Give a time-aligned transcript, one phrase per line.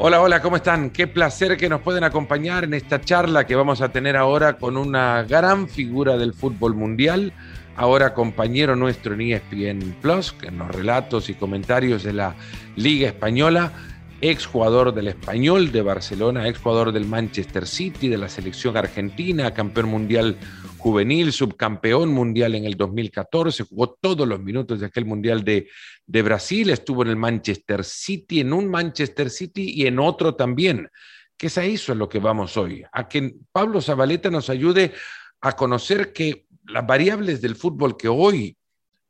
[0.00, 0.90] Hola, hola, ¿cómo están?
[0.90, 4.76] Qué placer que nos pueden acompañar en esta charla que vamos a tener ahora con
[4.76, 7.32] una gran figura del fútbol mundial,
[7.74, 12.36] ahora compañero nuestro en ESPN Plus, que en los relatos y comentarios de la
[12.76, 13.72] Liga Española,
[14.20, 19.52] ex jugador del Español de Barcelona, ex jugador del Manchester City, de la selección argentina,
[19.52, 20.36] campeón mundial
[20.78, 25.68] juvenil, subcampeón mundial en el 2014, jugó todos los minutos de aquel mundial de,
[26.06, 30.88] de Brasil, estuvo en el Manchester City, en un Manchester City y en otro también.
[31.36, 32.84] ¿Qué se hizo en lo que vamos hoy?
[32.92, 34.92] A que Pablo Zabaleta nos ayude
[35.40, 38.56] a conocer que las variables del fútbol que hoy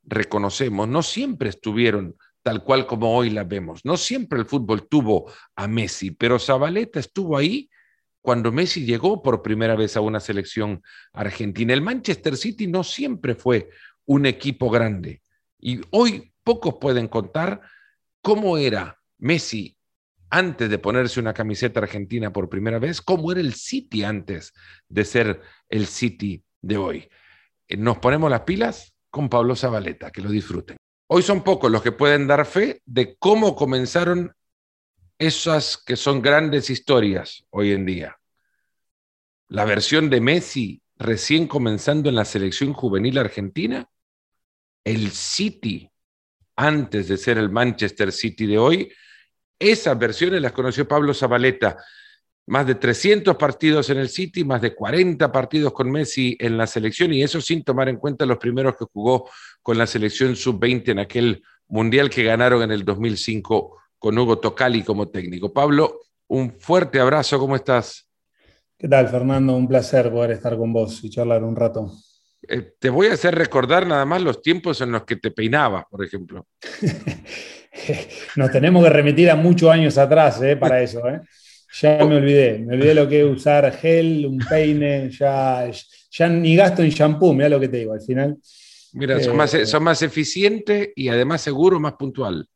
[0.03, 3.83] reconocemos no siempre estuvieron tal cual como hoy las vemos.
[3.83, 7.69] No siempre el fútbol tuvo a Messi, pero Zabaleta estuvo ahí
[8.21, 10.81] cuando Messi llegó por primera vez a una selección
[11.13, 11.73] argentina.
[11.73, 13.69] El Manchester City no siempre fue
[14.05, 15.21] un equipo grande
[15.59, 17.61] y hoy pocos pueden contar
[18.21, 19.75] cómo era Messi
[20.29, 24.53] antes de ponerse una camiseta argentina por primera vez, cómo era el City antes
[24.87, 27.09] de ser el City de hoy.
[27.69, 30.77] Nos ponemos las pilas con Pablo Zabaleta, que lo disfruten.
[31.07, 34.35] Hoy son pocos los que pueden dar fe de cómo comenzaron
[35.19, 38.17] esas que son grandes historias hoy en día.
[39.49, 43.87] La versión de Messi recién comenzando en la selección juvenil argentina,
[44.83, 45.91] el City
[46.55, 48.91] antes de ser el Manchester City de hoy,
[49.57, 51.77] esas versiones las conoció Pablo Zabaleta.
[52.47, 56.65] Más de 300 partidos en el City, más de 40 partidos con Messi en la
[56.65, 59.29] selección y eso sin tomar en cuenta los primeros que jugó
[59.61, 64.83] con la selección sub-20 en aquel mundial que ganaron en el 2005 con Hugo Tocali
[64.83, 65.53] como técnico.
[65.53, 68.07] Pablo, un fuerte abrazo, ¿cómo estás?
[68.77, 69.55] ¿Qué tal, Fernando?
[69.55, 71.91] Un placer poder estar con vos y charlar un rato.
[72.47, 75.83] Eh, te voy a hacer recordar nada más los tiempos en los que te peinabas,
[75.91, 76.47] por ejemplo.
[78.37, 81.07] Nos tenemos que remitir a muchos años atrás eh, para eso.
[81.09, 81.19] Eh.
[81.81, 85.69] Ya me olvidé, me olvidé lo que es usar gel, un peine, ya,
[86.09, 88.37] ya ni gasto en shampoo, mira lo que te digo, al final.
[88.93, 92.47] Mira, son, más, son más eficientes y además seguro, más puntual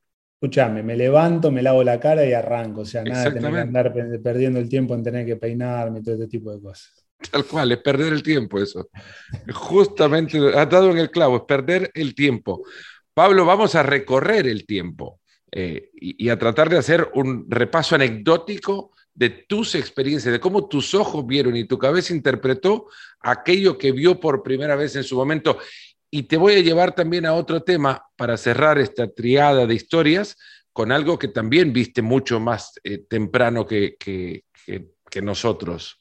[0.44, 2.81] escúchame, me levanto, me lavo la cara y arranco.
[2.81, 6.04] O sea, nada de tener que andar perdiendo el tiempo en tener que peinarme y
[6.04, 6.92] todo este tipo de cosas.
[7.31, 8.90] Tal cual, es perder el tiempo eso.
[9.54, 12.66] Justamente, ha dado en el clavo, es perder el tiempo.
[13.14, 17.96] Pablo, vamos a recorrer el tiempo eh, y, y, a tratar de hacer un repaso
[17.96, 22.88] anecdótico de tus experiencias, de cómo tus ojos vieron y tu cabeza interpretó
[23.22, 25.60] aquello que vio por primera vez en su momento.
[26.16, 30.38] Y te voy a llevar también a otro tema para cerrar esta triada de historias
[30.72, 34.44] con algo que también viste mucho más eh, temprano que, que,
[35.24, 36.00] nosotros.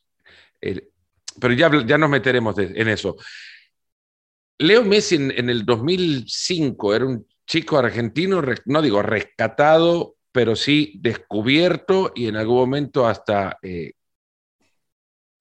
[1.40, 3.16] pero ya, ya nos meteremos en eso.
[4.58, 10.92] Leo Messi en, en, el 2005 era un chico argentino, no digo rescatado, pero sí
[11.00, 13.94] descubierto y en algún momento hasta eh,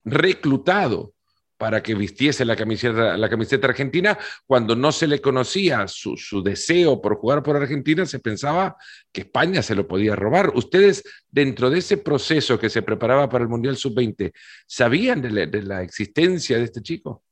[0.02, 1.12] reclutado
[1.62, 4.18] para que vistiese la camiseta, la camiseta argentina,
[4.48, 8.76] cuando no se le conocía su, su, deseo por jugar por Argentina, se pensaba
[9.12, 10.50] que España se lo podía robar.
[10.56, 14.32] Ustedes, dentro de ese proceso que se preparaba para el Mundial Sub-20,
[14.66, 17.22] ¿sabían de la, existencia de este chico?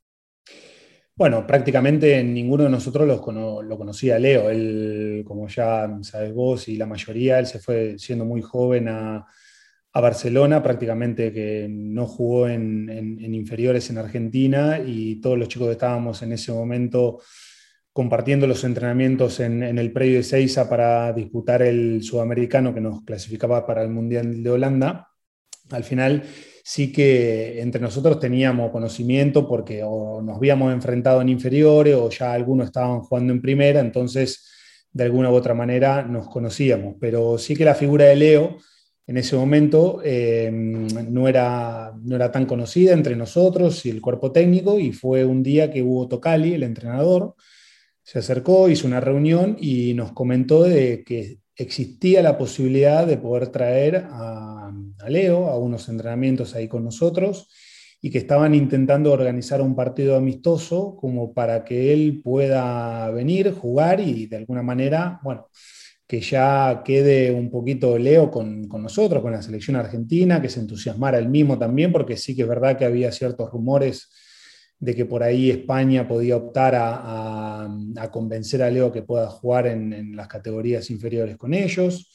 [1.17, 4.49] Bueno, prácticamente ninguno de nosotros los cono lo conocía Leo.
[4.49, 9.27] Él, como ya sabes vos y la mayoría, él se fue siendo muy joven a
[9.93, 12.89] a Barcelona, prácticamente que no jugó en,
[13.35, 17.21] inferiores en Argentina y todos los chicos que estábamos en ese momento
[17.93, 23.67] compartiendo los entrenamientos en, el predio de Seiza para disputar el sudamericano que nos clasificaba
[23.67, 25.09] para el Mundial de Holanda,
[25.71, 26.23] al final
[26.63, 32.33] sí que entre nosotros teníamos conocimiento porque o nos habíamos enfrentado en inferiores o ya
[32.33, 34.49] algunos estaban jugando en primera, entonces
[34.93, 38.57] de alguna u otra manera nos conocíamos, pero sí que la figura de Leo
[39.11, 44.31] en ese momento eh, no, era, no era tan conocida entre nosotros y el cuerpo
[44.31, 47.35] técnico y fue un día que Hugo Tocali, el entrenador,
[48.05, 53.49] se acercó, hizo una reunión y nos comentó de que existía la posibilidad de poder
[53.49, 54.69] traer a,
[55.01, 57.49] a Leo a unos entrenamientos ahí con nosotros
[58.01, 63.99] y que estaban intentando organizar un partido amistoso como para que él pueda venir, jugar
[63.99, 65.49] y de alguna manera, bueno,
[66.11, 70.59] que ya quede un poquito Leo con, con, nosotros, con la selección argentina, que se
[70.59, 74.11] entusiasmara él mismo también, porque sí que es verdad que había ciertos rumores
[74.81, 79.69] de que por ahí España podía optar a, a, convencer a Leo que pueda jugar
[79.69, 82.13] en, en, las categorías inferiores con ellos.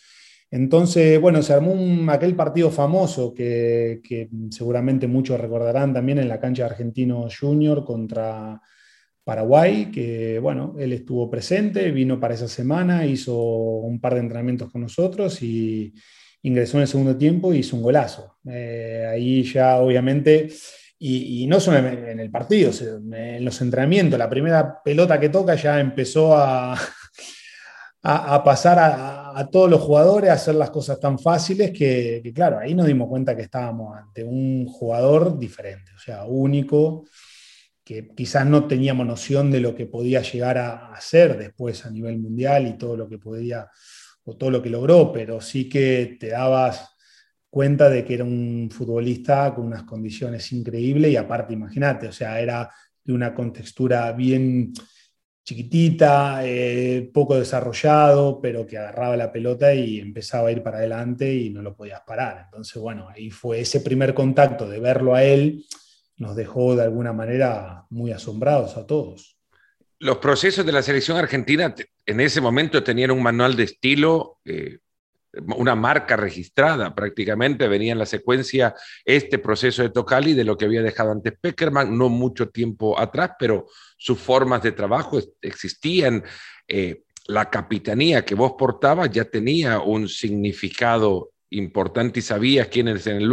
[0.52, 6.42] Entonces, bueno, se armó aquel partido famoso que, que seguramente muchos recordarán también en la
[6.42, 8.62] cancha Argentino Junior contra
[9.26, 14.72] Paraguay, que bueno, él estuvo presente, vino para esa semana, hizo un par de entrenamientos
[14.72, 15.94] con nosotros y,
[16.44, 18.38] ingresó en el segundo tiempo y hizo un golazo.
[18.46, 20.50] ahí ya obviamente
[20.98, 25.80] y, no solo en el partido, en los entrenamientos, la primera pelota que toca ya
[25.80, 26.78] empezó a,
[28.08, 32.76] a, pasar a, todos los jugadores, a hacer las cosas tan fáciles que, claro, ahí
[32.76, 37.06] nos dimos cuenta que estábamos ante un jugador diferente, o sea, único,
[37.86, 42.18] que quizás no teníamos noción de lo que podía llegar a hacer después a nivel
[42.18, 43.70] mundial y todo lo que podía,
[44.24, 46.90] o todo lo que logró, pero sí que te dabas
[47.48, 52.40] cuenta de que era un futbolista con unas condiciones increíbles y aparte, imagínate, o sea,
[52.42, 52.70] era
[53.04, 54.74] de una contextura bien
[55.44, 61.32] chiquitita, eh, poco desarrollado, pero que agarraba la pelota y empezaba a ir para adelante
[61.32, 62.46] y no lo podías parar.
[62.46, 65.64] Entonces, bueno, ahí fue ese primer contacto de verlo a él,
[66.18, 69.38] nos dejó de alguna manera muy asombrados a todos.
[70.00, 71.74] Los procesos de la selección argentina
[72.06, 74.80] en ese momento tenían un manual de estilo eh,
[75.56, 80.66] una marca registrada prácticamente, venía en la secuencia este proceso de Tocali de lo que
[80.66, 83.68] había dejado antes Peckerman, no mucho tiempo atrás, pero
[83.98, 86.24] sus formas de trabajo existían.
[86.68, 93.18] Eh, la capitanía que vos portabas ya tenía un significado importante y sabías quiénes en,
[93.18, 93.30] el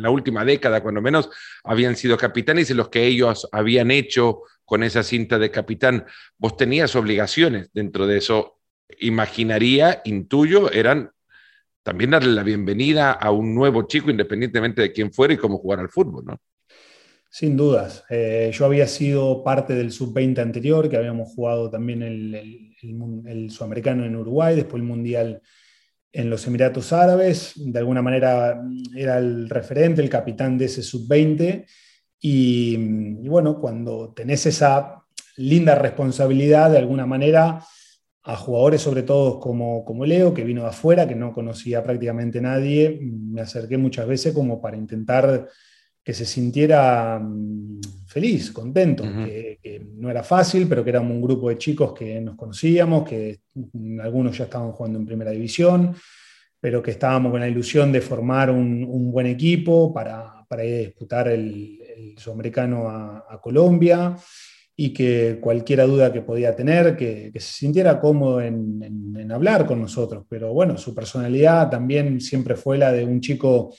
[0.00, 1.30] la última década, cuando menos,
[1.62, 6.04] habían sido capitanes y los que ellos habían hecho con esa cinta de capitán.
[6.38, 8.60] Vos tenías obligaciones dentro de eso.
[9.00, 11.10] Imaginaría, intuyo, eran
[11.82, 15.80] también darle la bienvenida a un nuevo chico, independientemente de quién fuera y cómo jugar
[15.80, 16.38] al fútbol, ¿no?
[17.28, 18.04] Sin dudas.
[18.10, 22.72] Eh, yo había sido parte del sub-20 anterior, que habíamos jugado también el,
[23.26, 25.42] el, sudamericano en Uruguay, después el mundial
[26.14, 27.52] en los Emiratos Árabes.
[27.56, 28.62] De alguna manera
[28.96, 31.66] era el referente, el capitán de ese sub-20.
[32.20, 32.76] Y,
[33.28, 35.02] bueno, cuando tenés esa
[35.36, 37.62] linda responsabilidad, de alguna manera
[38.26, 42.40] a jugadores sobre todo como, como Leo, que vino de afuera, que no conocía prácticamente
[42.40, 45.46] nadie, me acerqué muchas veces como para intentar
[46.04, 51.48] que se sintiera mm, feliz, contento, que, no era fácil, pero que éramos un grupo
[51.48, 55.94] de chicos que nos conocíamos, que mm, algunos ya estaban jugando en primera división,
[56.60, 60.78] pero que estábamos con la ilusión de formar un, buen equipo para, para, ir a
[60.86, 64.16] disputar el, el sudamericano a, a Colombia
[64.76, 70.24] y que cualquiera duda que podía tener, que, se sintiera cómodo en, hablar con nosotros.
[70.28, 73.74] Pero bueno, su personalidad también siempre fue la de un chico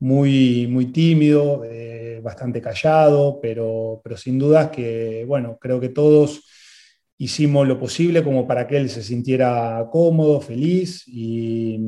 [0.00, 6.44] muy, muy tímido, eh, bastante callado, pero, pero sin dudas que, bueno, creo que todos
[7.18, 11.78] hicimos lo posible como para que él se sintiera cómodo, feliz y,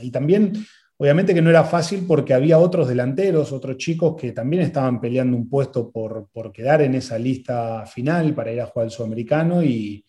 [0.00, 0.52] y también
[0.98, 5.36] Obviamente que no era fácil porque había otros delanteros, otros chicos que también estaban peleando
[5.36, 10.04] un puesto por, quedar en esa lista final para ir a jugar al sudamericano y,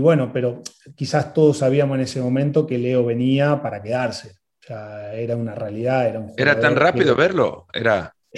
[0.00, 0.62] bueno, pero
[0.96, 4.37] quizás todos sabíamos en ese momento que Leo venía para quedarse.
[4.68, 6.06] Sea, era una realidad.
[6.06, 8.14] Era, un era tan rápido verlo, era...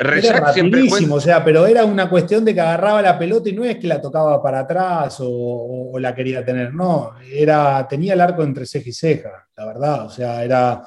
[0.00, 3.62] era rapidísimo, o sea, pero era una cuestión de que agarraba la pelota y no
[3.64, 8.42] es que la tocaba para atrás o, la quería tener, no, era, tenía el arco
[8.42, 10.82] entre ceja y ceja, la verdad, o sea, era,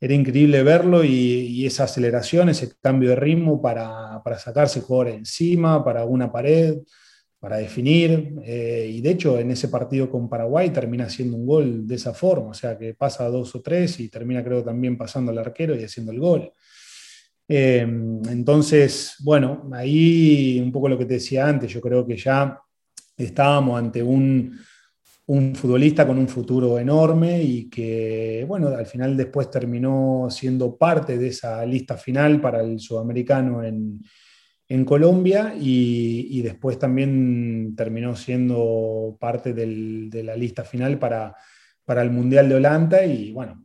[0.00, 5.84] era increíble verlo y, esa aceleración, ese cambio de ritmo para, para sacarse jugador encima,
[5.84, 6.78] para una pared,
[7.46, 11.86] para definir, eh, y de hecho en ese partido con Paraguay termina haciendo un gol
[11.86, 15.30] de esa forma, o sea, que pasa dos o tres y termina creo también pasando
[15.30, 16.50] al arquero y haciendo el gol.
[17.46, 22.58] Em, entonces, bueno, ahí un poco lo que te decía antes, yo creo que ya
[23.16, 24.58] estábamos ante un,
[25.54, 31.28] futbolista con un futuro enorme y que, bueno, al final después terminó siendo parte de
[31.28, 34.00] esa lista final para el sudamericano en,
[34.84, 41.34] Colombia y, después también terminó siendo parte de la lista final para,
[41.84, 43.64] para el Mundial de Holanda y, bueno,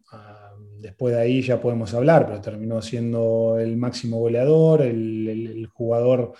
[0.81, 6.34] después de ahí ya podemos hablar, pero terminó siendo el máximo goleador, el, jugador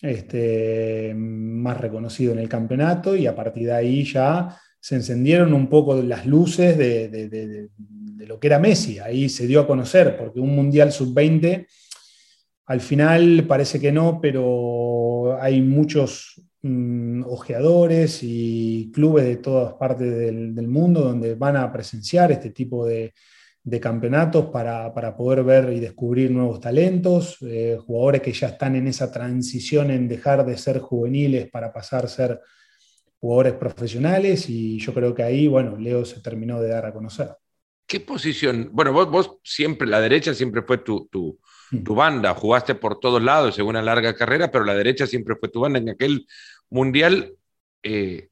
[0.00, 5.68] este, más reconocido en el campeonato y a partir de ahí ya se encendieron un
[5.68, 7.68] poco las luces de,
[8.18, 8.98] lo que era Messi.
[8.98, 11.66] Ahí se dio a conocer, porque un Mundial sub-20,
[12.68, 20.14] al final parece que no, pero hay muchos mm, ojeadores y clubes de todas partes
[20.14, 23.14] del mundo donde van a presenciar este tipo de,
[23.80, 29.10] campeonatos para, poder ver y descubrir nuevos talentos, eh, jugadores que ya están en esa
[29.10, 32.40] transición en dejar de ser juveniles para pasar a ser
[33.18, 37.30] jugadores profesionales y yo creo que ahí, bueno, Leo se terminó de dar a conocer.
[37.86, 38.68] ¿Qué posición?
[38.72, 41.08] Bueno, vos, siempre, la derecha siempre fue tu.
[41.84, 45.48] Tu banda, jugaste por todos lados en una larga carrera, pero la derecha siempre fue
[45.48, 45.78] tu banda.
[45.78, 46.26] En aquel
[46.70, 47.34] mundial
[47.82, 48.28] eh,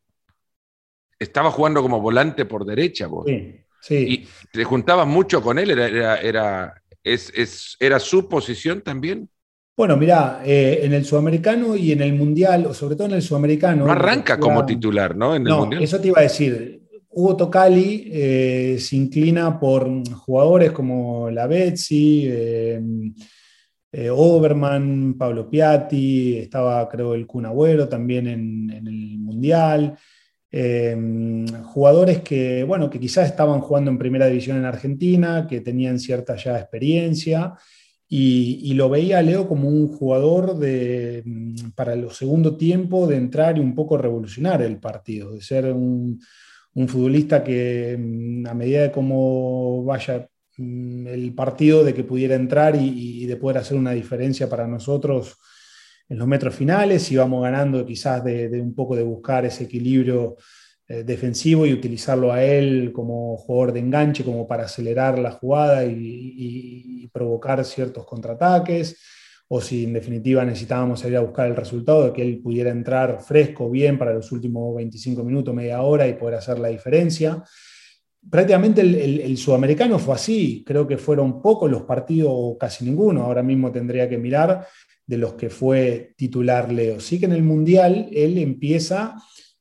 [1.19, 3.27] estaba jugando como volante por derecha vos.
[3.27, 3.61] Sí.
[3.81, 3.95] Sí.
[3.95, 5.71] ¿Y te juntabas mucho con él?
[5.71, 9.29] ¿Era, era, es, era su posición también?
[9.77, 13.23] Bueno, mira, eh, en el sudamericano y en el mundial, o sobre todo en el
[13.23, 13.85] sudamericano.
[13.85, 15.39] No arranca como titular, ¿no?
[15.39, 16.81] no, eso te iba a decir.
[17.19, 22.79] Hugo Tocali eh, se inclina por jugadores como la Betsy, eh,
[24.11, 27.47] Oberman, Pablo Piatti, estaba creo el Kun
[27.89, 29.97] también en, el mundial.
[31.65, 36.37] jugadores que, bueno, que quizás estaban jugando en primera división en Argentina, que tenían cierta
[36.37, 37.55] ya experiencia
[38.09, 43.57] y, lo veía Leo como un jugador de, mm, para el segundo tiempo de entrar
[43.57, 46.21] y un poco revolucionar el partido, de ser un,
[46.89, 50.29] futbolista que mm, a medida de cómo vaya
[50.59, 55.37] mm, el partido, de que pudiera entrar y, de poder hacer una diferencia para nosotros
[56.09, 60.37] en los metros finales, íbamos ganando quizás de, de un poco de buscar ese equilibrio
[60.89, 65.85] eh, defensivo y utilizarlo a él como jugador de enganche, como para acelerar la jugada
[65.85, 69.01] y, provocar ciertos contraataques,
[69.49, 73.21] o si en definitiva necesitábamos salir a buscar el resultado, de que él pudiera entrar
[73.21, 77.43] fresco, bien para los últimos 25 minutos, media hora y poder hacer la diferencia.
[78.29, 83.71] Prácticamente el, sudamericano fue así, creo que fueron pocos los partidos, casi ninguno, ahora mismo
[83.71, 84.67] tendría que mirar
[85.07, 86.99] de los que fue titular Leo.
[86.99, 89.15] Sí que en el Mundial él empieza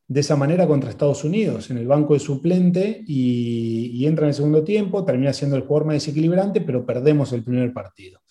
[0.08, 4.36] de esa manera contra Estados Unidos, en el banco de suplente, y, entra en el
[4.36, 8.22] segundo tiempo, termina siendo el jugador más desequilibrante, pero perdemos el primer partido.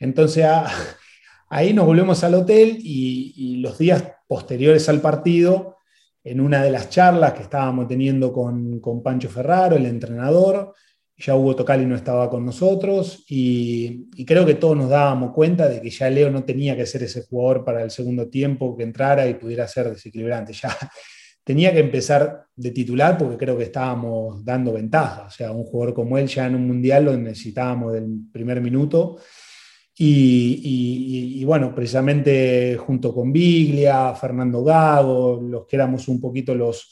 [0.00, 0.44] Entonces
[1.48, 5.76] ahí nos volvemos al hotel y, los días posteriores al partido,
[6.24, 10.74] en una de las charlas que estábamos teniendo con, con Pancho Ferraro, el entrenador,
[11.16, 15.68] ya Hugo Tocali no estaba con nosotros y, y, creo que todos nos dábamos cuenta
[15.68, 18.84] de que ya Leo no tenía que ser ese jugador para el segundo tiempo que
[18.84, 20.54] entrara y pudiera ser desequilibrante.
[20.54, 20.74] Ya
[21.44, 25.26] tenía que empezar de titular porque creo que estábamos dando ventaja.
[25.26, 29.18] O sea, un jugador como él ya en un mundial lo necesitábamos del primer minuto.
[30.02, 36.90] Y, y, bueno, precisamente junto con Biglia, Fernando Gago, los que éramos un poquito los,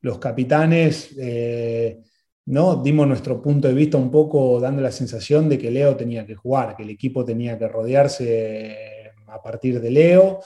[0.00, 2.00] los capitanes, eh,
[2.46, 2.76] ¿no?
[2.76, 6.34] dimos nuestro punto de vista un poco dando la sensación de que Leo tenía que
[6.34, 10.40] jugar, que el equipo tenía que rodearse a partir de Leo.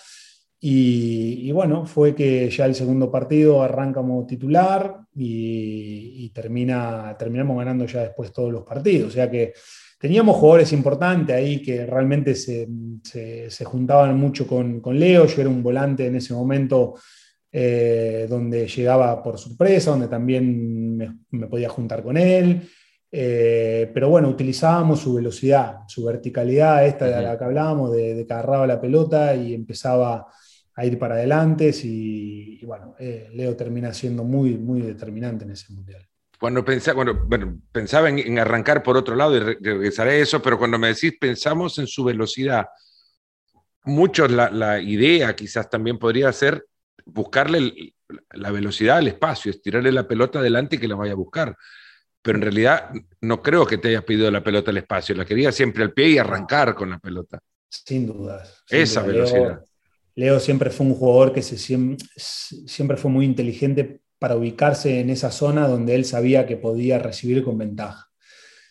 [0.59, 7.87] Y, bueno, fue que ya el segundo partido arranca como titular y, termina, terminamos ganando
[7.87, 9.11] ya después todos los partidos.
[9.11, 9.55] O sea que
[10.01, 12.67] teníamos jugadores importantes ahí que realmente se,
[13.05, 15.27] se, juntaban mucho con, con Leo.
[15.27, 16.95] Yo era un volante en ese momento
[17.53, 22.67] eh, donde llegaba por sorpresa, donde también me, podía juntar con él.
[23.13, 28.33] Eh, pero bueno, utilizábamos su velocidad, su verticalidad, esta de la que hablábamos, de, que
[28.33, 30.29] agarraba la pelota y empezaba
[30.75, 31.73] a ir para adelante.
[31.85, 36.10] Y, bueno, eh, Leo termina siendo muy, muy determinante en ese mundial.
[36.41, 40.79] Cuando pensaba, bueno, pensaba en, arrancar por otro lado y regresaré a eso, pero cuando
[40.79, 42.67] me decís pensamos en su velocidad,
[43.85, 46.65] muchos la, la idea quizás también podría ser
[47.05, 47.95] buscarle
[48.33, 51.55] la velocidad al espacio, estirarle la pelota adelante y que la vaya a buscar.
[52.23, 55.53] Pero en realidad no creo que te hayas pedido la pelota al espacio, la quería
[55.53, 57.39] siempre al pie y arrancar con la pelota.
[57.69, 58.63] Sin dudas.
[58.69, 59.63] Esa velocidad.
[60.15, 65.33] Leo, siempre fue un jugador que se, siempre fue muy inteligente para ubicarse en esa
[65.33, 68.11] zona donde él sabía que podía recibir con ventaja.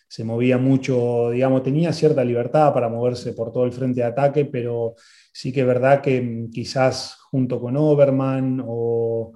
[0.08, 4.46] Se movía mucho, digamos, tenía cierta libertad para moverse por todo el frente de ataque,
[4.46, 4.96] pero
[5.34, 9.34] sí que es verdad que mm, quizás junto con Oberman o,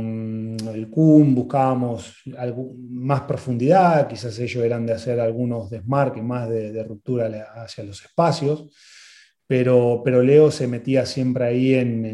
[0.00, 2.22] mm, el Kuhn buscábamos
[2.90, 8.68] más profundidad, quizás ellos eran de hacer algunos desmarques más de, ruptura hacia los espacios,
[9.46, 12.04] pero, pero, Leo se metía siempre ahí en,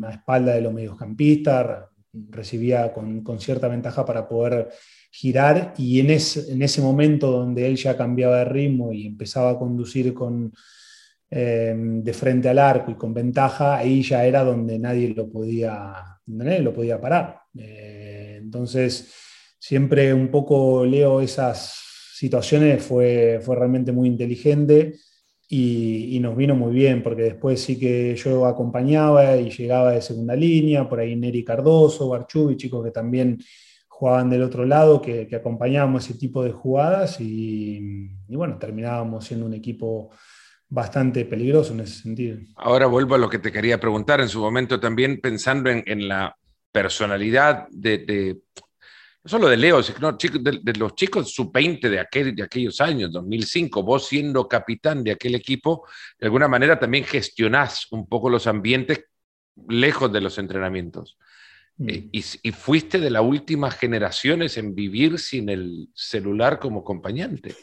[0.00, 1.88] la espalda de los mediocampistas,
[2.30, 4.70] recibía con, cierta ventaja para poder
[5.10, 10.14] girar y en, ese momento donde él ya cambiaba de ritmo y empezaba a conducir
[10.14, 10.52] con,
[11.30, 15.92] Em, de frente al arco y con ventaja, ahí ya era donde nadie lo podía,
[16.26, 17.40] lo podía parar.
[17.54, 19.12] Eh, entonces,
[19.58, 21.74] siempre un poco leo esas
[22.14, 24.94] situaciones, fue, fue realmente muy inteligente
[25.50, 30.36] y, nos vino muy bien, porque después sí que yo acompañaba y llegaba de segunda
[30.36, 33.38] línea, por ahí Neri Cardoso, Barchubi, chicos que también
[33.88, 39.46] jugaban del otro lado, que, que acompañábamos ese tipo de jugadas y, bueno, terminábamos siendo
[39.46, 40.10] un equipo
[40.68, 42.38] bastante peligroso en ese sentido.
[42.56, 46.36] Ahora vuelvo a lo que te quería preguntar en su momento también pensando en, la
[46.70, 48.67] personalidad de, no
[49.28, 54.08] solo de Leo, sino de, los chicos sub-20 de, aquel, de aquellos años, 2005, vos
[54.08, 55.86] siendo capitán de aquel equipo,
[56.18, 59.04] de alguna manera también gestionás un poco los ambientes
[59.68, 61.18] lejos de los entrenamientos.
[61.76, 61.88] Mm.
[61.88, 67.54] Eh, y, fuiste de las últimas generaciones en vivir sin el celular como acompañante.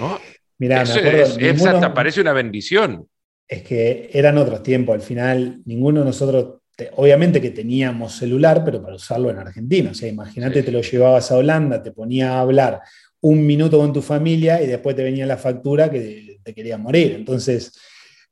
[0.00, 0.18] ¿no?
[0.58, 3.08] Mira, Eso es, hasta parece una bendición.
[3.46, 4.94] Es que eran otros tiempos.
[4.94, 6.60] Al final, ninguno de nosotros,
[6.96, 9.90] obviamente que teníamos celular, pero para usarlo en Argentina.
[9.90, 12.80] O sea, imagínate, te lo llevabas a Holanda, te ponía a hablar
[13.20, 17.14] un minuto con tu familia y después te venía la factura que te quería morir.
[17.16, 17.72] Entonces,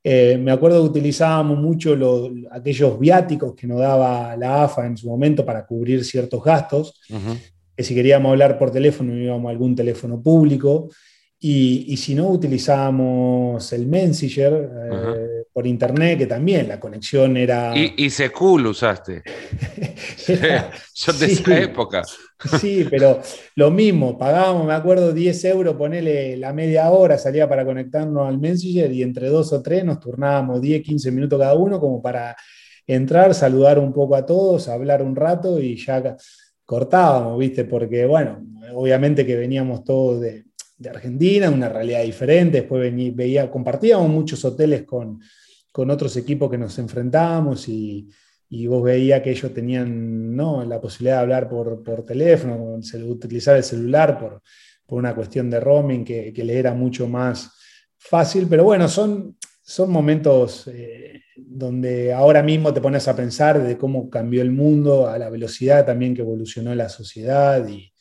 [0.06, 1.96] eh, me acuerdo que utilizábamos mucho
[2.50, 7.00] aquellos viáticos que nos daba la AFA en su momento para cubrir ciertos gastos,
[7.74, 10.90] que si queríamos hablar por teléfono íbamos a algún teléfono público,
[11.40, 17.72] y, si no utilizábamos el Messenger eh, por internet, que también la conexión era...
[17.78, 19.22] Y, y Secul usaste.
[20.92, 22.02] Son de esa época.
[22.60, 23.20] Sí, pero
[23.54, 28.40] lo mismo, pagábamos, me acuerdo, 10 euros, ponele la media hora, salía para conectarnos al
[28.40, 32.34] Messenger y entre dos o tres nos turnábamos 10, 15 minutos cada uno como para
[32.84, 36.16] entrar, saludar un poco a todos, hablar un rato y ya
[36.64, 37.64] cortábamos, ¿viste?
[37.64, 38.44] Porque, bueno,
[38.74, 40.42] obviamente que veníamos todos de,
[40.90, 45.18] Argentina, una realidad diferente, después veía, compartíamos muchos hoteles con,
[45.74, 48.08] con otros equipos que nos enfrentábamos y
[48.54, 50.64] y vos veías que ellos tenían ¿no?
[50.64, 54.42] la posibilidad de hablar por, por teléfono, utilizar el celular por,
[54.86, 57.50] por, una cuestión de roaming que, que le era mucho más
[57.98, 63.76] fácil, pero bueno, son, son momentos eh, donde ahora mismo te pones a pensar de
[63.76, 67.92] cómo cambió el mundo, a la velocidad también que evolucionó la sociedad y,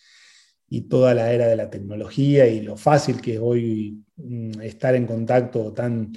[0.70, 4.94] y toda la era de la tecnología y lo fácil que es hoy mm, estar
[4.94, 6.12] en contacto tan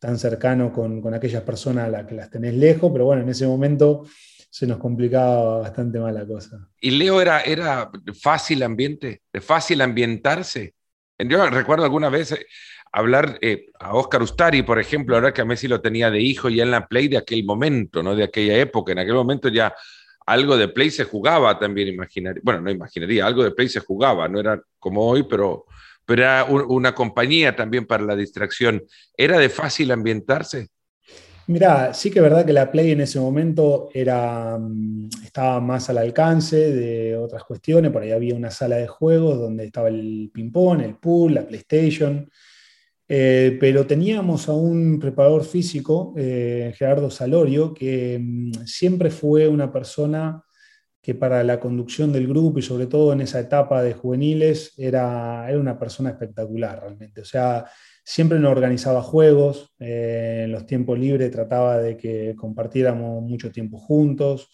[0.00, 3.46] tan cercano con, aquellas personas a las que las tenés lejos, pero bueno, en ese
[3.46, 4.06] momento
[4.50, 6.68] se nos complicaba bastante más la cosa.
[6.80, 7.90] ¿Y Leo era, era
[8.20, 10.74] fácil ambiente, de fácil ambientarse?
[11.18, 12.46] Yo recuerdo alguna vez eh,
[12.90, 16.48] hablar eh, a Oscar Ustari, por ejemplo, ahora que a Messi lo tenía de hijo
[16.48, 18.16] ya en la Play de aquel momento, ¿no?
[18.16, 18.92] de aquella época.
[18.92, 19.74] En aquel momento ya
[20.24, 22.40] algo de Play se jugaba también, imaginaría.
[22.42, 25.66] Bueno, no imaginaría, algo de Play se jugaba, no era como hoy, pero
[26.04, 28.82] pero era una compañía también para la distracción.
[29.16, 30.68] ¿Era de fácil ambientarse?
[31.50, 35.90] Mira, sí que es verdad que la Play en ese momento era, mm, estaba más
[35.90, 40.30] al alcance de otras cuestiones, por ahí había una sala de juegos donde estaba el
[40.32, 42.30] ping-pong, el pool, la PlayStation,
[43.08, 49.72] eh, pero teníamos a un preparador físico, eh, Gerardo Salorio, que mm, siempre fue una
[49.72, 50.44] persona
[51.02, 55.48] que para la conducción del grupo y sobre todo en esa etapa de juveniles era,
[55.48, 57.22] era una persona espectacular realmente.
[57.22, 57.66] O sea,
[58.04, 63.78] siempre nos organizaba juegos, eh, en los tiempos libres trataba de que compartiéramos mucho tiempo
[63.78, 64.50] juntos.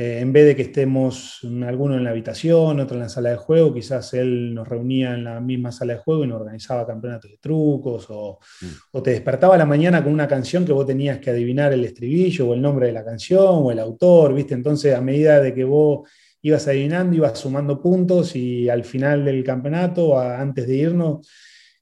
[0.00, 3.36] Eh, en vez de que estemos alguno en la habitación, otro en la sala de
[3.36, 7.28] juego, quizás él nos reunía en la misma sala de juego y nos organizaba campeonatos
[7.28, 8.66] de trucos, o, mm.
[8.92, 11.84] o, te despertaba a la mañana con una canción que vos tenías que adivinar el
[11.84, 14.54] estribillo o el nombre de la canción o el autor, ¿viste?
[14.54, 16.08] Entonces, a medida de que vos
[16.42, 21.28] ibas adivinando, ibas sumando puntos y al final del campeonato, antes de irnos,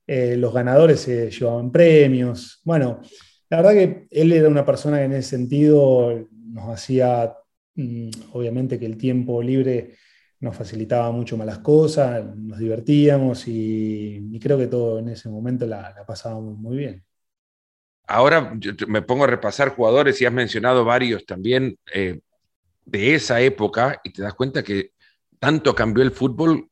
[0.06, 2.62] eh, los ganadores se llevaban premios.
[2.64, 2.98] Bueno,
[3.50, 7.34] la verdad que él era una persona que en ese sentido nos hacía
[8.32, 9.96] obviamente que el tiempo libre
[10.40, 15.66] nos facilitaba mucho más las cosas, nos divertíamos y, creo que todo en ese momento
[15.66, 17.04] la, pasábamos muy bien.
[18.08, 22.20] Ahora me pongo a repasar jugadores y has mencionado varios también eh,
[22.84, 24.92] de esa época y te das cuenta que
[25.38, 26.70] tanto cambió el fútbol,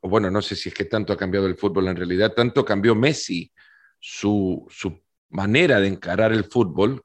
[0.00, 2.64] o bueno, no sé si es que tanto ha cambiado el fútbol en realidad, tanto
[2.64, 3.50] cambió Messi
[3.98, 7.02] su, su manera de encarar el fútbol,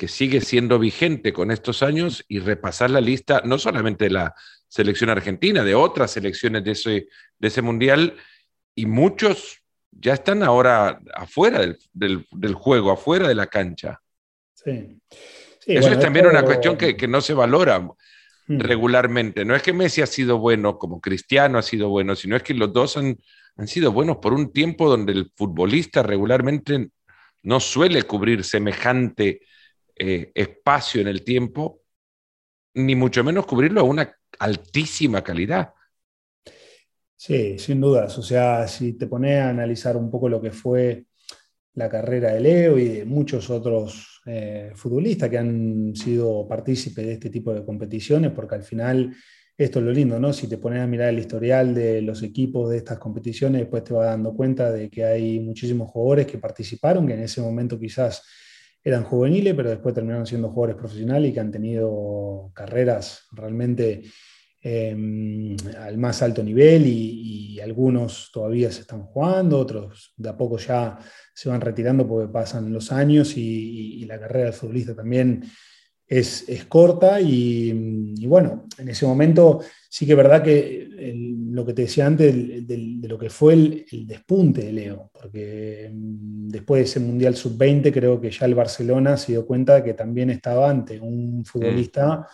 [0.00, 4.34] que sigue siendo vigente con estos años y repasar la lista, no solamente de la
[4.66, 7.08] selección argentina, de otras selecciones de ese,
[7.38, 8.16] de ese mundial,
[8.74, 14.00] y muchos ya están ahora afuera del, juego, afuera de la cancha.
[14.54, 14.98] Sí.
[15.66, 18.58] Eso es también una cuestión que, no se valora mm.
[18.58, 19.44] regularmente.
[19.44, 22.54] No es que Messi ha sido bueno, como Cristiano ha sido bueno, sino es que
[22.54, 23.18] los dos han,
[23.58, 26.88] han sido buenos por un tiempo donde el futbolista regularmente
[27.42, 29.42] no suele cubrir semejante
[30.02, 31.82] eh, espacio en el tiempo,
[32.72, 35.74] ni mucho menos cubrirlo a una altísima calidad.
[37.14, 38.16] Sí, sin dudas.
[38.16, 41.04] O sea, si te pones a analizar un poco lo que fue
[41.74, 47.12] la carrera de Leo y de muchos otros eh, futbolistas que han sido partícipes de
[47.12, 49.14] este tipo de competiciones, porque al final
[49.54, 50.32] esto es lo lindo, ¿no?
[50.32, 53.92] Si te pones a mirar el historial de los equipos de estas competiciones, después te
[53.92, 58.22] vas dando cuenta de que hay muchísimos jugadores que participaron, que en ese momento quizás
[58.82, 64.02] eran juveniles, pero después terminaron siendo jugadores profesionales y que han tenido carreras realmente
[64.62, 70.56] em, al más alto nivel y, algunos todavía se están jugando, otros de a poco
[70.56, 70.98] ya
[71.34, 75.44] se van retirando porque pasan los años y, la carrera del futbolista también
[76.06, 80.88] es, corta y, bueno, en ese momento sí que es verdad que
[81.50, 82.34] lo que te decía antes
[82.66, 87.92] de, lo que fue el, despunte de Leo, porque mm, después de ese Mundial Sub-20
[87.92, 92.26] creo que ya el Barcelona se dio cuenta de que también estaba ante un futbolista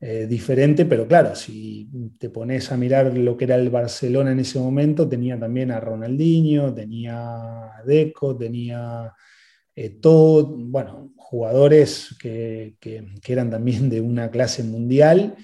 [0.00, 4.40] eh, diferente, pero claro, si te pones a mirar lo que era el Barcelona en
[4.40, 9.12] ese momento, tenía también a Ronaldinho, tenía a Deco, tenía
[9.76, 12.74] eh, todo, bueno, jugadores que,
[13.26, 15.36] eran también de una clase mundial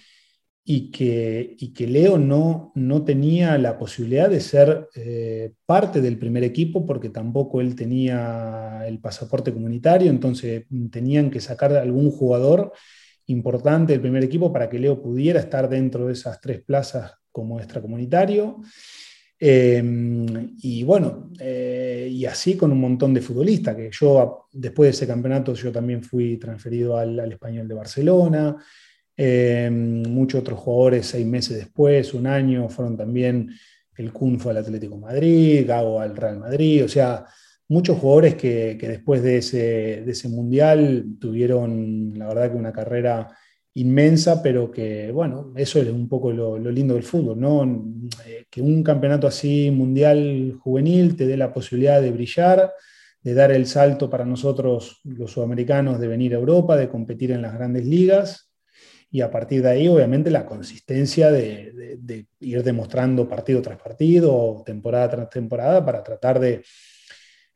[0.70, 6.44] y que, que Leo no, no, tenía la posibilidad de ser eh, parte del primer
[6.44, 12.74] equipo porque tampoco él tenía el pasaporte comunitario, entonces tenían que sacar algún jugador
[13.28, 17.59] importante del primer equipo para que Leo pudiera estar dentro de esas tres plazas como
[17.59, 18.61] extracomunitario.
[19.40, 24.90] Em, y bueno, eh, y así con un montón de futbolistas, que yo después de
[24.90, 28.57] ese campeonato yo también fui transferido al, español de Barcelona,
[29.18, 33.50] em, muchos otros jugadores seis meses después, un año, fueron también,
[33.96, 37.26] el Kun fue al Atlético Madrid, Gago al Real Madrid, o sea,
[37.68, 43.28] muchos jugadores que, después de ese, de ese mundial tuvieron, la verdad que una carrera
[43.74, 47.64] inmensa, pero que, bueno, eso es un poco lo, lindo del fútbol, ¿no?
[48.26, 52.72] Eh, que un campeonato así mundial juvenil te dé la posibilidad de brillar,
[53.22, 57.42] de dar el salto para nosotros los sudamericanos de venir a Europa, de competir en
[57.42, 58.48] las grandes ligas,
[59.11, 65.11] y a partir de ahí, obviamente, la consistencia de, ir demostrando partido tras partido, temporada
[65.11, 66.62] tras temporada, para tratar de,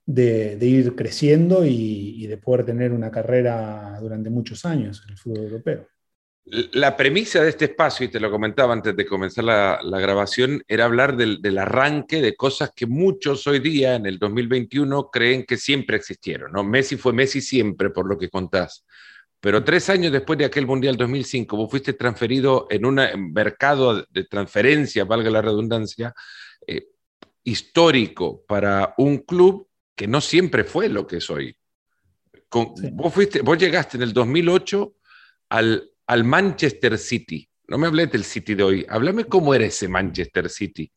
[0.07, 5.45] de, ir creciendo y, de poder tener una carrera durante muchos años en el fútbol
[5.45, 5.89] europeo.
[6.45, 10.87] La premisa de este espacio, y te lo comentaba antes de comenzar la, grabación, era
[10.87, 15.97] hablar del, arranque de cosas que muchos hoy día, en el 2021, creen que siempre
[15.97, 16.51] existieron.
[16.51, 16.65] ¿no?
[16.65, 18.85] Messi fue Messi siempre, por lo que contás.
[19.43, 23.01] Pero tres años después de aquel Mundial 2005, vos fuiste transferido en un
[23.35, 26.15] mercado de transferencia, valga la redundancia,
[26.67, 26.87] eh,
[27.45, 31.55] histórico para un club que no siempre fue lo que es hoy.
[32.51, 34.95] vos, fuiste, vos llegaste en el 2008
[35.51, 37.49] al al Manchester City.
[37.69, 40.93] No me hables del City de hoy, háblame cómo era ese Manchester City.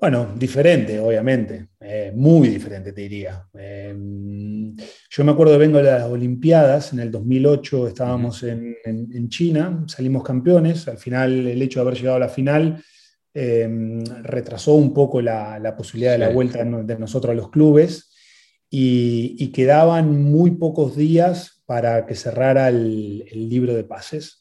[0.00, 3.46] Bueno, diferente, obviamente, eh, muy diferente te diría.
[3.52, 3.94] Eh,
[5.10, 10.24] yo me acuerdo de vengo a las Olimpiadas, en el 2008 estábamos en, China, salimos
[10.24, 12.82] campeones, al final el hecho de haber llegado a la final
[13.34, 13.68] eh,
[14.22, 18.10] retrasó un poco la, posibilidad de la vuelta de nosotros a los clubes.
[18.70, 24.40] Y quedaban muy pocos días para que cerrara el, libro de pases.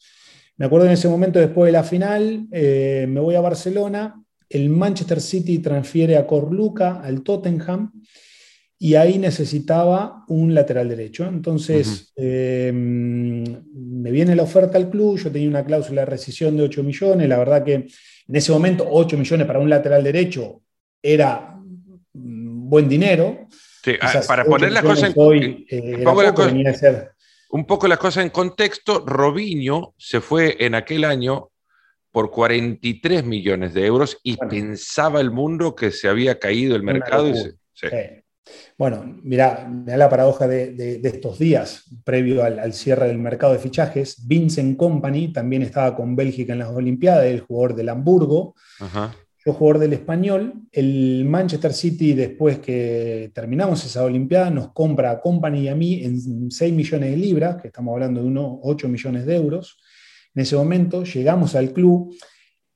[0.56, 5.21] Me acuerdo en ese momento, después de la final, me voy a Barcelona, el Manchester
[5.21, 7.91] City transfiere a Corluca al Tottenham
[8.81, 11.25] y ahí necesitaba un lateral derecho.
[11.27, 16.63] Entonces eh, me viene la oferta al club, yo tenía una cláusula de rescisión de
[16.63, 20.62] 8 millones, la verdad que en ese momento 8 millones para un lateral derecho
[21.01, 21.59] era
[22.13, 23.47] buen dinero.
[23.83, 26.07] Sí, ah, para poner las cosas en,
[27.51, 31.48] un poco las cosas en contexto, Robinho se fue en aquel año
[32.12, 37.32] por 43 millones de euros y pensaba el mundo que se había caído el mercado.
[38.78, 44.28] Bueno, mira, la paradoja de, estos días, previo al, cierre del mercado de fichajes.
[44.28, 48.56] Vincent Company también estaba con Bélgica en las Olimpiadas, el jugador del Hamburgo.
[48.80, 55.12] Ajá yo jugador del español, el Manchester City, después que terminamos esa Olimpiada, nos compra
[55.12, 58.60] a Company y a mí en 6 millones de libras, que estamos hablando de unos
[58.63, 59.78] 8 millones de euros.
[60.39, 62.15] En ese momento llegamos al club.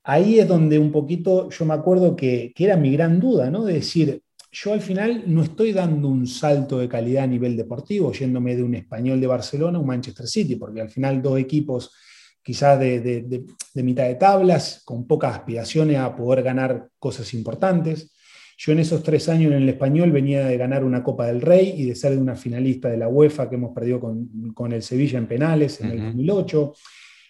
[0.04, 3.64] Ahí es donde un poquito yo me acuerdo que, que era mi gran duda, ¿no?
[3.64, 4.22] De decir,
[4.52, 8.64] yo al final no estoy dando un salto de calidad a nivel deportivo, yéndome de
[8.64, 11.96] un español de Barcelona a un Manchester City, porque al final dos equipos
[12.44, 13.46] quizás de,
[13.76, 18.12] mitad de tablas, con pocas aspiraciones a poder ganar cosas importantes.
[18.58, 21.76] Yo en esos tres años en el español venía de ganar una Copa del Rey
[21.78, 25.18] y de ser de una finalista de la UEFA que hemos perdido con, el Sevilla
[25.18, 26.74] en penales en el 2008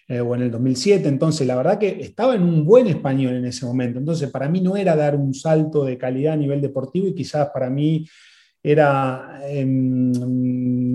[0.08, 1.08] eh, o en el 2007.
[1.08, 3.98] Entonces, la verdad que estaba en un buen español en ese momento.
[3.98, 7.48] Entonces, para mí no era dar un salto de calidad a nivel deportivo y quizás
[7.52, 8.06] para mí
[8.62, 10.10] era em,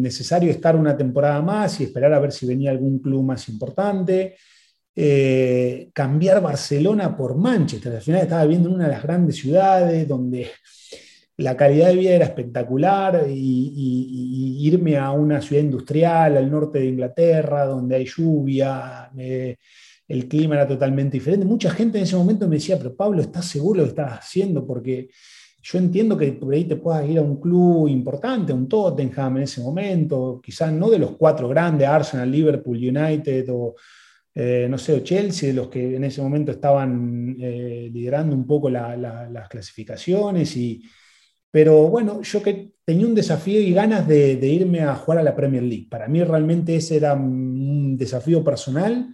[0.01, 4.35] necesario estar una temporada más y esperar a ver si venía algún club más importante.
[4.95, 7.95] Eh, cambiar Barcelona por Manchester.
[7.95, 10.49] Al final estaba viviendo en una de las grandes ciudades donde
[11.39, 16.87] la calidad de vida era espectacular y, irme a una ciudad industrial al norte de
[16.87, 19.55] Inglaterra donde hay lluvia, eh,
[20.07, 21.45] el clima era totalmente diferente.
[21.45, 24.67] Mucha gente en ese momento me decía, pero Pablo, ¿estás seguro lo que estás haciendo?
[24.67, 25.09] Porque
[25.61, 29.43] yo entiendo que por ahí te puedas ir a un club importante, un Tottenham en
[29.43, 33.75] ese momento, quizás no de los cuatro grandes, Arsenal, Liverpool, United o,
[34.35, 38.69] eh, no sé, Chelsea, de los que en ese momento estaban eh, liderando un poco
[38.69, 40.55] las clasificaciones.
[40.57, 40.83] Y,
[41.51, 45.35] pero bueno, yo que tenía un desafío y ganas de, irme a jugar a la
[45.35, 45.87] Premier League.
[45.89, 49.13] Para mí realmente ese era un desafío personal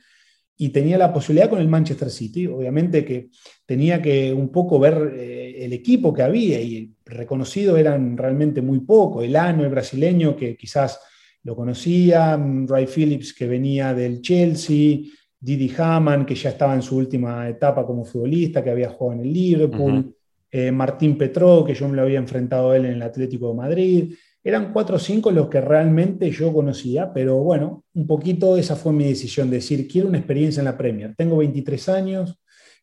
[0.58, 2.48] y tenía la posibilidad con el Manchester City.
[2.48, 3.30] Obviamente que
[3.66, 8.80] tenía que un poco ver eh, el equipo que había y reconocido eran realmente muy
[8.82, 9.22] poco.
[9.22, 11.00] El Ano, el brasileño, que quizás
[11.44, 15.00] lo conocía, Ray Phillips, que venía del Chelsea,
[15.40, 19.28] Didi Hamann, que ya estaba en su última etapa como futbolista, que había jugado en
[19.28, 20.16] el Liverpool,
[20.58, 23.56] eh, Martín Petró, que yo me lo había enfrentado a él en el Atlético de
[23.56, 24.14] Madrid.
[24.42, 28.94] Eran cuatro o cinco los que realmente yo conocía, pero bueno, un poquito esa fue
[28.94, 31.14] mi decisión, decir, quiero una experiencia en la Premier.
[31.18, 32.40] Tengo 23 años,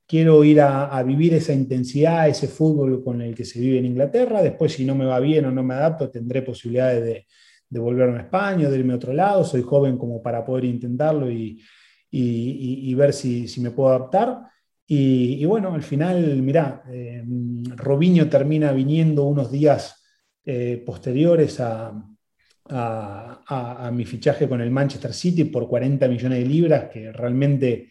[0.07, 4.43] quiero ir a, vivir esa intensidad, ese fútbol con el que se vive en Inglaterra.
[4.43, 7.27] Después, si no me va bien o no me adapto, tendré posibilidades
[7.71, 9.45] de, volverme a España, de irme a otro lado.
[9.45, 11.65] Soy joven como para poder intentarlo y,
[12.95, 14.52] ver si, me puedo adaptar.
[14.95, 17.25] Y, bueno, al final, mirá, eh,
[17.77, 20.05] Robinho termina viniendo unos días
[20.45, 22.09] eh, posteriores a,
[23.91, 27.91] mi fichaje con el Manchester City por 40 millones de libras, que realmente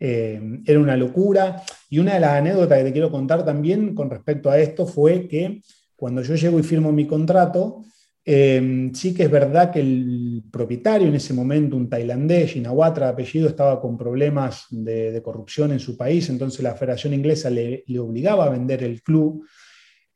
[0.00, 1.62] eh, era una locura.
[1.90, 5.28] Y una de las anécdotas que te quiero contar también con respecto a esto fue
[5.28, 5.60] que
[5.96, 7.84] cuando yo llego y firmo mi contrato,
[8.30, 13.12] eh, sí que es verdad que el propietario en ese momento, un tailandés, Shinawatra de
[13.12, 17.98] apellido, estaba con problemas de, corrupción en su país, entonces la Federación Inglesa le, le
[17.98, 19.44] obligaba a vender el club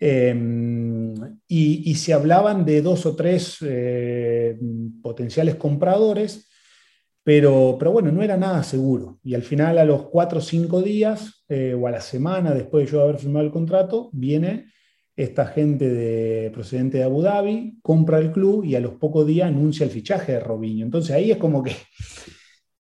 [0.05, 1.15] Em,
[1.47, 4.59] y, se hablaban de dos o tres eh,
[5.01, 6.51] potenciales compradores,
[7.23, 9.21] pero, pero bueno, no era nada seguro.
[9.23, 12.85] Y al final, a los cuatro o cinco días eh, o a la semana después
[12.85, 14.73] de yo haber firmado el contrato, viene
[15.15, 19.49] esta gente de, procedente de Abu Dhabi, compra el club y a los pocos días
[19.49, 20.85] anuncia el fichaje de Robinho.
[20.85, 21.73] Entonces ahí es como que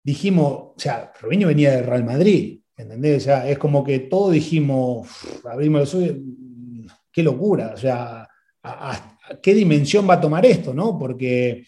[0.03, 3.23] dijimos, o sea, Robinho venía de Real Madrid, ¿entendés?
[3.23, 5.07] O sea, es como que todos dijimos,
[5.43, 6.11] abrimos los ojos,
[7.11, 8.27] qué locura, o sea,
[9.41, 10.97] qué dimensión va a tomar esto, ¿no?
[10.97, 11.63] Porque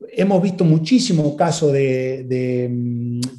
[0.00, 2.68] hemos visto muchísimos casos de,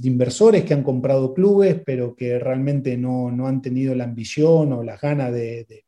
[0.04, 5.00] inversores que han comprado clubes, pero que realmente no, han tenido la ambición o las
[5.00, 5.86] ganas de,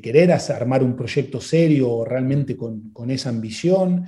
[0.00, 4.06] querer armar un proyecto serio realmente con, esa ambición.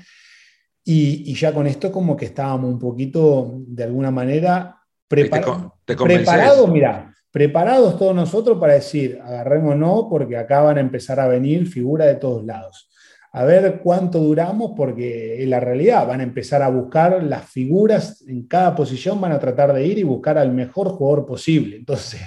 [0.85, 4.77] Y, ya con esto como que estábamos un poquito, de alguna manera,
[5.09, 11.67] preparados, mira, preparados todos nosotros para decir, agarrémonos porque acá van a empezar a venir
[11.67, 12.89] figuras de todos lados.
[13.33, 18.23] A ver cuánto duramos porque en la realidad van a empezar a buscar las figuras
[18.27, 21.77] en cada posición, van a tratar de ir y buscar al mejor jugador posible.
[21.77, 22.21] Entonces,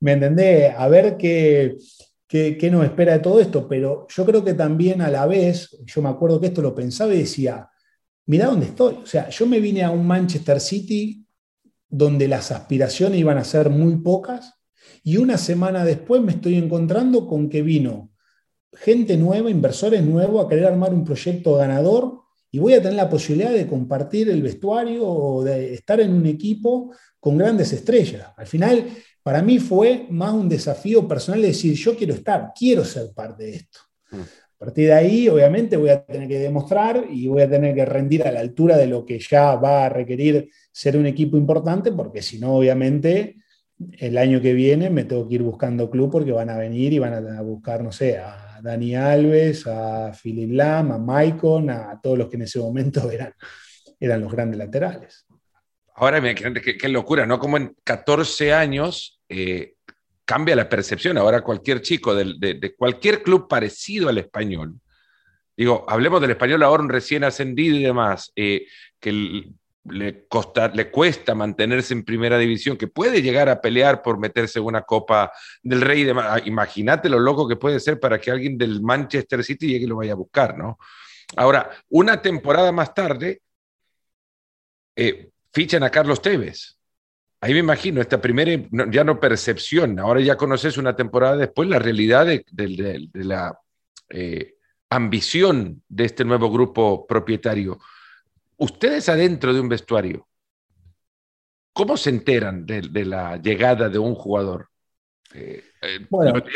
[0.00, 0.74] ¿me entendés?
[0.76, 1.76] A ver qué,
[2.30, 6.00] qué, nos espera de todo esto, pero yo creo que también a la vez, yo
[6.00, 7.68] me acuerdo que esto lo pensaba y decía,
[8.26, 8.98] mira dónde estoy.
[9.02, 11.26] O sea, yo me vine a un Manchester City
[11.88, 14.54] donde las aspiraciones iban a ser muy pocas,
[15.02, 18.12] y una semana después me estoy encontrando con que vino
[18.72, 22.20] gente nueva, inversores nuevos a querer armar un proyecto ganador
[22.52, 26.26] y voy a tener la posibilidad de compartir el vestuario o de estar en un
[26.26, 28.28] equipo con grandes estrellas.
[28.36, 28.86] Al final,
[29.22, 33.44] para mí fue más un desafío personal de decir, yo quiero estar, quiero ser parte
[33.44, 33.80] de esto.
[34.10, 34.20] Mm.
[34.20, 37.86] A partir de ahí, obviamente, voy a tener que demostrar y voy a tener que
[37.86, 41.92] rendir a la altura de lo que ya va a requerir ser un equipo importante,
[41.92, 43.36] porque si no, obviamente,
[43.98, 46.98] el año que viene me tengo que ir buscando club porque van a venir y
[46.98, 52.18] van a buscar, no sé, a Dani Alves, a Philip Lam, a Maicon, a todos
[52.18, 53.32] los que en ese momento eran,
[53.98, 55.26] eran los grandes laterales.
[56.00, 57.38] Ahora, qué, qué locura, ¿no?
[57.38, 59.74] Como en 14 años eh,
[60.24, 61.18] cambia la percepción.
[61.18, 64.80] Ahora cualquier chico de, cualquier club parecido al español,
[65.54, 68.66] digo, hablemos del español ahora un recién ascendido y demás, eh,
[68.98, 69.52] que
[69.84, 70.26] le,
[70.90, 75.30] cuesta mantenerse en primera división, que puede llegar a pelear por meterse en una Copa
[75.62, 76.04] del Rey.
[76.04, 79.84] De, ah, imagínate lo loco que puede ser para que alguien del Manchester City llegue
[79.84, 80.78] y lo vaya a buscar, ¿no?
[81.36, 83.42] Ahora, una temporada más tarde,
[84.96, 86.76] eh, fichan a Carlos Tevez.
[87.42, 88.52] Ahí me imagino, esta primera,
[88.90, 93.58] ya no percepción, ahora ya conoces una temporada después la realidad de, la
[94.10, 94.56] eh,
[94.90, 97.78] ambición de este nuevo grupo propietario.
[98.58, 100.28] Ustedes adentro de un vestuario,
[101.72, 104.68] ¿cómo se enteran de, la llegada de un jugador?
[105.32, 106.06] Eh, eh,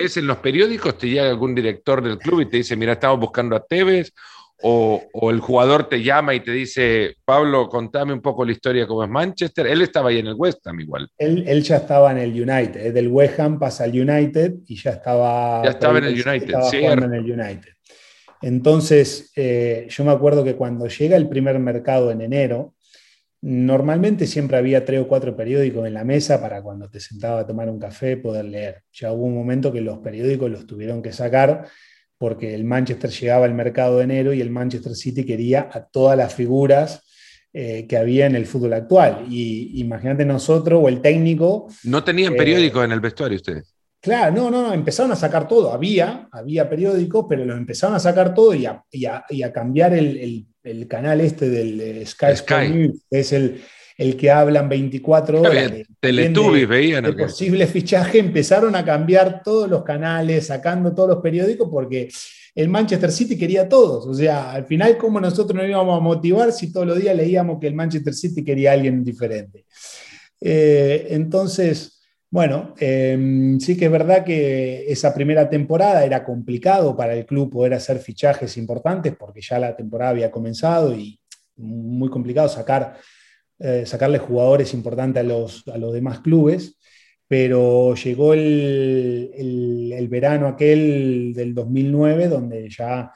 [0.00, 0.98] es en los periódicos?
[0.98, 4.12] ¿Te llega algún director del club y te dice, mira, estamos buscando a Tevez?
[4.62, 9.04] O, el jugador te llama y te dice, Pablo, contame un poco la historia cómo
[9.04, 9.66] es Manchester.
[9.66, 11.08] Él estaba ahí en el West Ham igual.
[11.18, 15.62] Él, ya estaba en el United, del West Ham pasa al United y ya estaba...
[15.64, 16.78] Ya estaba en el United, sí.
[16.78, 17.72] en el United.
[18.42, 22.74] Entonces, eh, yo me acuerdo que cuando llega el primer mercado en enero,
[23.40, 27.46] normalmente siempre había tres o cuatro periódicos en la mesa para cuando te sentaba a
[27.46, 28.82] tomar un café poder leer.
[28.92, 31.66] Ya hubo un momento que los periódicos los tuvieron que sacar
[32.18, 36.16] porque el Manchester llegaba al mercado de enero y el Manchester City quería a todas
[36.16, 37.03] las figuras
[37.53, 39.27] eh, que había en el fútbol actual.
[39.29, 41.68] Y imagínate nosotros o el técnico.
[41.85, 43.74] ¿No tenían eh, periódicos en el vestuario ustedes?
[44.00, 45.72] Claro, no, no, no, empezaron a sacar todo.
[45.72, 50.46] Había, había periódicos, pero los empezaron a sacar todo y a, cambiar el,
[50.88, 52.92] canal este del eh, Sky, Sky.
[53.11, 53.62] que es el,
[53.96, 55.72] el que hablan 24 horas.
[56.00, 57.04] Teletubbies veían.
[57.04, 62.09] El posible fichaje, empezaron a cambiar todos los canales, sacando todos los periódicos, porque
[62.54, 64.07] el Manchester City quería todos.
[64.07, 67.61] O sea, al final, ¿cómo nosotros nos íbamos a motivar si todos los días leíamos
[67.61, 69.64] que el Manchester City quería a alguien diferente?
[70.40, 77.14] Eh, entonces, bueno, em, sí que es verdad que esa primera temporada era complicado para
[77.14, 81.18] el club poder hacer fichajes importantes porque ya la temporada había comenzado y
[81.57, 82.98] muy complicado sacar
[83.58, 86.76] eh, sacarle jugadores importantes a los, a los demás clubes,
[87.28, 93.12] pero llegó el, el, verano aquel del 2009 donde ya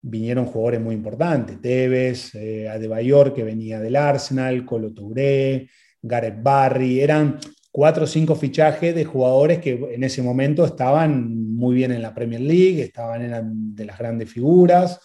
[0.00, 5.68] vinieron jugadores muy importantes, Tevez, eh, Adebayor que venía del Arsenal, Colo Touré,
[6.00, 7.38] Gareth Barry, eran
[7.70, 12.14] cuatro o cinco fichajes de jugadores que en ese momento estaban muy bien en la
[12.14, 15.00] Premier League, estaban en de las grandes figuras,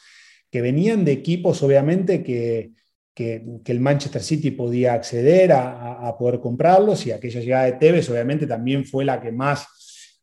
[0.49, 2.71] que venían de equipos obviamente que,
[3.17, 8.45] que, el Manchester City podía acceder a, poder comprarlos y aquella llegada de Tevez obviamente
[8.45, 9.65] también fue la que más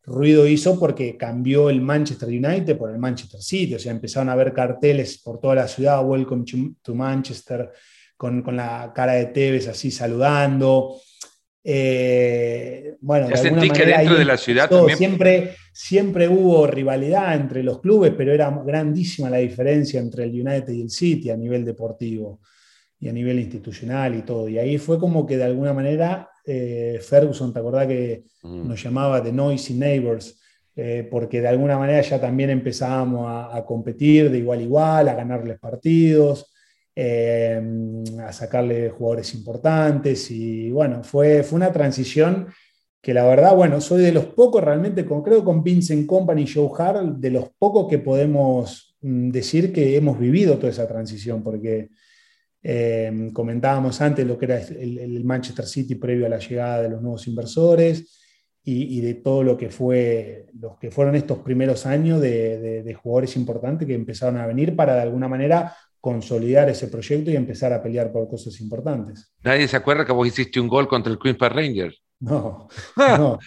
[0.03, 4.35] ruido hizo porque cambió el Manchester United por el Manchester City, o sea, empezaron a
[4.35, 6.45] ver carteles por toda la ciudad, Welcome
[6.81, 7.69] to Manchester,
[8.15, 11.01] con, la cara de Tevez así saludando.
[11.61, 14.97] Eh, bueno, de sentí que dentro de la ciudad también...
[14.97, 20.71] siempre, siempre hubo rivalidad entre los clubes, pero era grandísima la diferencia entre el United
[20.71, 22.39] y el City a nivel deportivo
[22.99, 24.47] y a nivel institucional y todo.
[24.49, 28.67] Y ahí fue como que de alguna manera eh, Ferguson, ¿te acordás que mm.
[28.67, 30.39] nos llamaba The Noisy Neighbors?
[30.77, 35.15] Eh, porque de alguna manera ya también empezábamos a, competir de igual a igual, a
[35.15, 36.53] ganarles partidos,
[36.93, 37.61] eh,
[38.21, 40.29] a sacarle jugadores importantes.
[40.31, 42.47] Y bueno, fue, fue una transición
[43.01, 46.47] que la verdad, bueno, soy de los pocos realmente, con, creo con Vincent Company y
[46.47, 51.41] Joe Hart, de los pocos que podemos mm, decir que hemos vivido toda esa transición,
[51.41, 51.89] porque
[52.67, 56.99] eh, comentábamos antes lo que era el, Manchester City previo a la llegada de los
[56.99, 58.19] nuevos inversores
[58.63, 63.87] y, de todo lo que fue, los que fueron estos primeros años de, jugadores importantes
[63.87, 68.11] que empezaron a venir para de alguna manera consolidar ese proyecto y empezar a pelear
[68.11, 69.31] por cosas importantes.
[69.43, 72.01] Nadie se acuerda que vos hiciste un gol contra el Queen's Park Rangers.
[72.19, 73.37] No, no.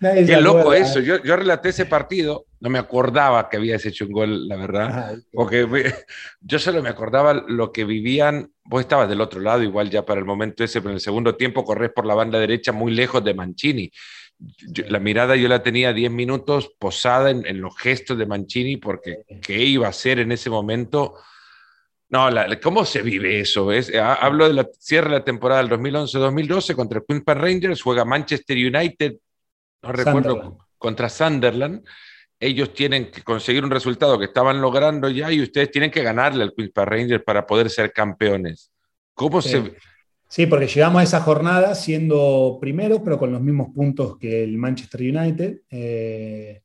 [0.00, 1.00] Qué loco eso.
[1.00, 5.18] Yo, yo, relaté ese partido, no me acordaba que habías hecho un gol, la verdad.
[5.32, 5.66] Porque
[6.40, 8.52] yo solo me acordaba lo que vivían.
[8.64, 11.34] Vos estabas del otro lado, igual ya para el momento ese, pero en el segundo
[11.36, 13.90] tiempo corres por la banda derecha muy lejos de Mancini.
[14.88, 19.24] la mirada yo la tenía 10 minutos posada en, en, los gestos de Mancini, porque
[19.42, 21.14] qué iba a ser en ese momento
[22.10, 22.28] no,
[22.60, 23.70] ¿cómo se vive eso?
[23.70, 27.82] Es, hablo de la cierre de la temporada del 2011-2012 contra el Queen's Park Rangers,
[27.82, 29.14] juega Manchester United,
[29.82, 31.84] no recuerdo, contra Sunderland.
[32.42, 36.42] Ellos tienen que conseguir un resultado que estaban logrando ya y ustedes tienen que ganarle
[36.42, 38.72] al Queen's Park Rangers para poder ser campeones.
[39.14, 39.74] ¿Cómo se...?
[40.26, 44.56] Sí, porque llegamos a esa jornada siendo primeros, pero con los mismos puntos que el
[44.56, 45.62] Manchester United.
[45.68, 46.62] Eh,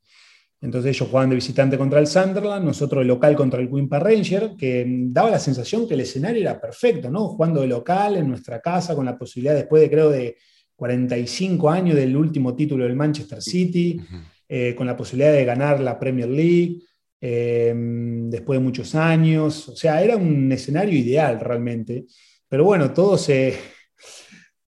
[0.60, 4.04] entonces ellos jugaban de visitante contra el Sunderland, nosotros de local contra el Queen Park
[4.04, 7.28] Ranger, que daba la sensación que el escenario era perfecto, ¿no?
[7.28, 10.36] Jugando de local en nuestra casa, con la posibilidad después de creo de
[10.76, 14.00] 45 años del último título del Manchester City,
[14.48, 16.82] eh, con la posibilidad de ganar la Premier League,
[17.20, 19.68] eh, después de muchos años.
[19.68, 22.06] O sea, era un escenario ideal realmente.
[22.48, 23.58] Pero bueno, todo se,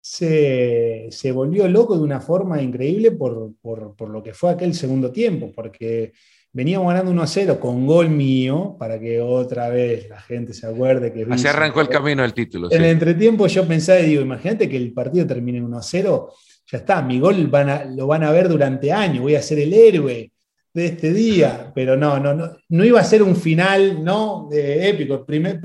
[0.01, 6.13] se, volvió loco de una forma increíble por, lo que fue aquel segundo tiempo, porque
[6.53, 10.67] veníamos ganando 1 a 0 con gol mío, para que otra vez la gente se
[10.67, 11.27] acuerde que...
[11.31, 12.71] Así arrancó el camino del título.
[12.73, 16.33] En el entretiempo yo pensaba y digo, imagínate que el partido termine 1 a 0,
[16.71, 19.73] ya está, mi gol van lo van a ver durante años, voy a ser el
[19.73, 20.31] héroe
[20.75, 24.49] de este día, pero no, no, no, no iba a ser un final ¿no?
[24.53, 25.15] épico.
[25.15, 25.61] El primer,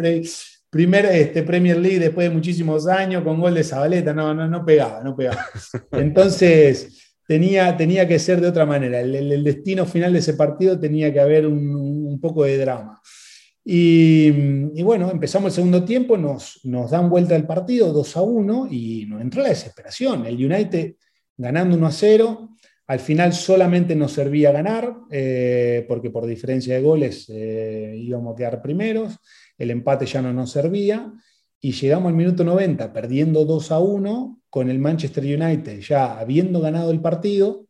[0.70, 4.66] primer este, Premier League después de muchísimos años con gol de Zabaleta, no, no, no
[4.66, 5.45] pegaba, no pegaba.
[5.91, 11.12] Entonces tenía, tenía que ser de otra manera, el, destino final de ese partido tenía
[11.14, 13.01] que haber un, poco de drama.
[13.66, 18.68] Y, bueno, empezamos el segundo tiempo, nos, nos dan vuelta el partido 2 a 1
[18.70, 20.26] y nos entró la desesperación.
[20.26, 20.95] El United
[21.38, 22.49] ganando 1 a 0,
[22.88, 28.36] al final solamente nos servía ganar, eh, porque por diferencia de goles eh, íbamos a
[28.36, 29.18] quedar primeros,
[29.57, 31.14] el empate ya no nos servía,
[31.61, 36.59] y llegamos al minuto 90 perdiendo 2 a 1 con el Manchester United ya habiendo
[36.59, 37.68] ganado el partido,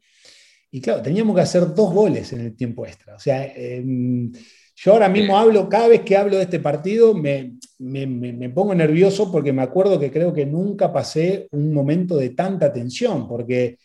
[0.71, 3.15] y claro, teníamos que hacer dos goles en el tiempo extra.
[3.15, 4.31] O sea, em,
[4.75, 9.31] yo ahora mismo hablo, cada vez que hablo de este partido me, me, pongo nervioso
[9.31, 13.77] porque me acuerdo que creo que nunca pasé un momento de tanta tensión, porque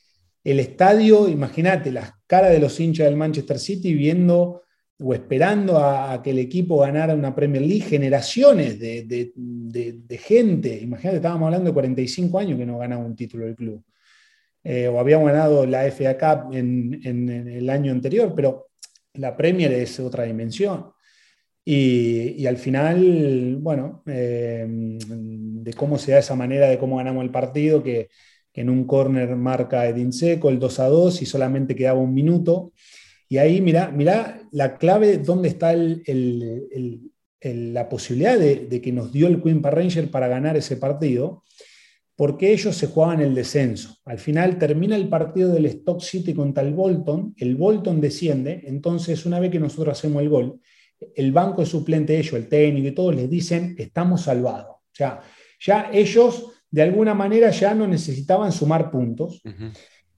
[0.45, 4.63] el estadio, imagínate, las caras de los hinchas del Manchester City viendo
[5.01, 11.47] o esperando a, que el equipo ganara una Premier League, generaciones de, gente, imagínate, estábamos
[11.47, 13.83] hablando de 45 años que no ganaba un título del club,
[14.65, 18.68] eh, o habíamos ganado la FA Cup en, el año anterior, pero
[19.19, 20.87] la Premier es otra dimensión.
[21.65, 27.31] Y, al final, bueno, eh, de cómo se da esa manera de cómo ganamos el
[27.31, 28.09] partido, que
[28.55, 32.73] en un córner marca Edin Seco el 2 a 2 y solamente quedaba un minuto.
[33.29, 35.75] Y ahí, mira, mira la clave, dónde está
[37.43, 41.45] la posibilidad de, que nos dio el Queen Ranger para ganar ese partido,
[42.19, 43.97] porque ellos se jugaban el descenso.
[44.05, 49.25] Al final termina el partido del Stock City contra el Bolton, el Bolton desciende, entonces
[49.25, 50.61] una vez que nosotros hacemos el gol,
[51.15, 54.79] el banco de suplente ellos, el técnico y todos les dicen, estamos salvados.
[54.79, 55.21] O sea,
[55.61, 59.41] ya ellos de alguna manera ya no necesitaban sumar puntos.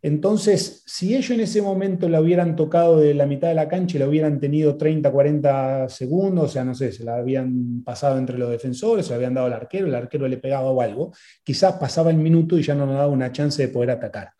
[0.02, 3.96] Entonces, si ellos en ese momento la hubieran tocado de la mitad de la cancha
[3.96, 8.16] y la hubieran tenido 30, 40 segundos, o sea, no sé, se la habían pasado
[8.16, 11.12] entre los defensores, se la habían dado al arquero, el arquero le pegaba o algo,
[11.44, 14.30] quizás pasaba el minuto y ya no nos daba una chance de poder atacar.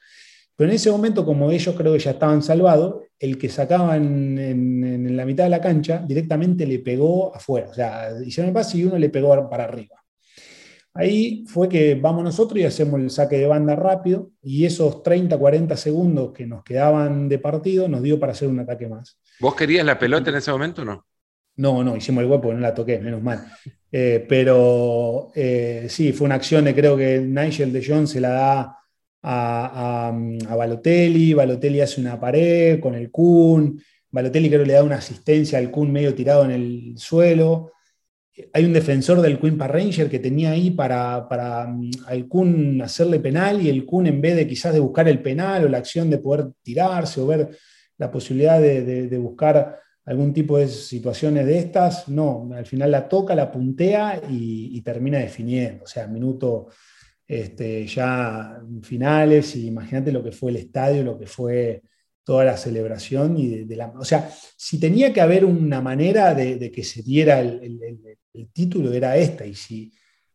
[0.57, 4.85] Pero en ese momento, como ellos creo que ya estaban salvados, el que sacaban en,
[4.85, 7.69] en la mitad de la cancha directamente le pegó afuera.
[7.69, 10.00] O sea, hicieron el pase y uno le pegó para arriba.
[10.93, 15.39] Ahí fue que vamos nosotros y hacemos el saque de banda rápido y esos 30,
[15.39, 19.19] 40 segundos que nos quedaban de partido nos dio para hacer un ataque más.
[19.39, 21.07] ¿Vos querías la pelota en ese momento o no?
[21.57, 23.47] No, no, hicimos el hueco, no la toqué, menos mal.
[23.93, 28.31] Eh, pero eh, sí, fue una acción de creo que Nigel de Jong se la
[28.31, 28.79] da
[29.23, 33.81] a, a, Balotelli, Balotelli hace una pared con el Kun,
[34.11, 37.73] Balotelli creo que le da una asistencia al Kun medio tirado en el suelo
[38.53, 43.61] hay un defensor del Queen Ranger que tenía ahí para, para mm, al hacerle penal
[43.61, 46.19] y el Kun en vez de quizás de buscar el penal o la acción de
[46.19, 47.51] poder tirarse o ver
[47.99, 53.35] la posibilidad de, buscar algún tipo de situaciones de estas, no, al final la toca,
[53.35, 55.85] la puntea y, termina definiendo.
[55.85, 56.69] O sea, minuto
[57.27, 61.83] este, ya finales y imagínate lo que fue el estadio, lo que fue
[62.25, 63.67] toda la celebración y
[63.99, 68.10] o sea, si tenía que haber una manera de, que se diera el,
[68.53, 69.93] título era esta y si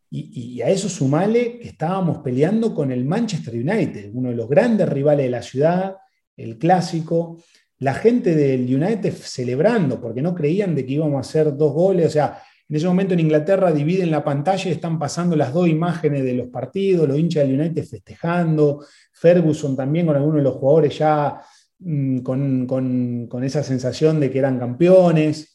[0.09, 4.87] y, a eso sumale que estábamos peleando con el Manchester United, uno de los grandes
[4.87, 5.97] rivales de la ciudad,
[6.37, 7.43] el clásico,
[7.79, 12.07] la gente del United celebrando porque no creían de que íbamos a hacer dos goles,
[12.07, 15.67] o sea, en ese momento en Inglaterra dividen la pantalla y están pasando las dos
[15.67, 20.55] imágenes de los partidos, los hinchas del United festejando, Ferguson también con algunos de los
[20.55, 21.41] jugadores ya
[21.79, 25.54] Mm, con, esa sensación de que eran campeones,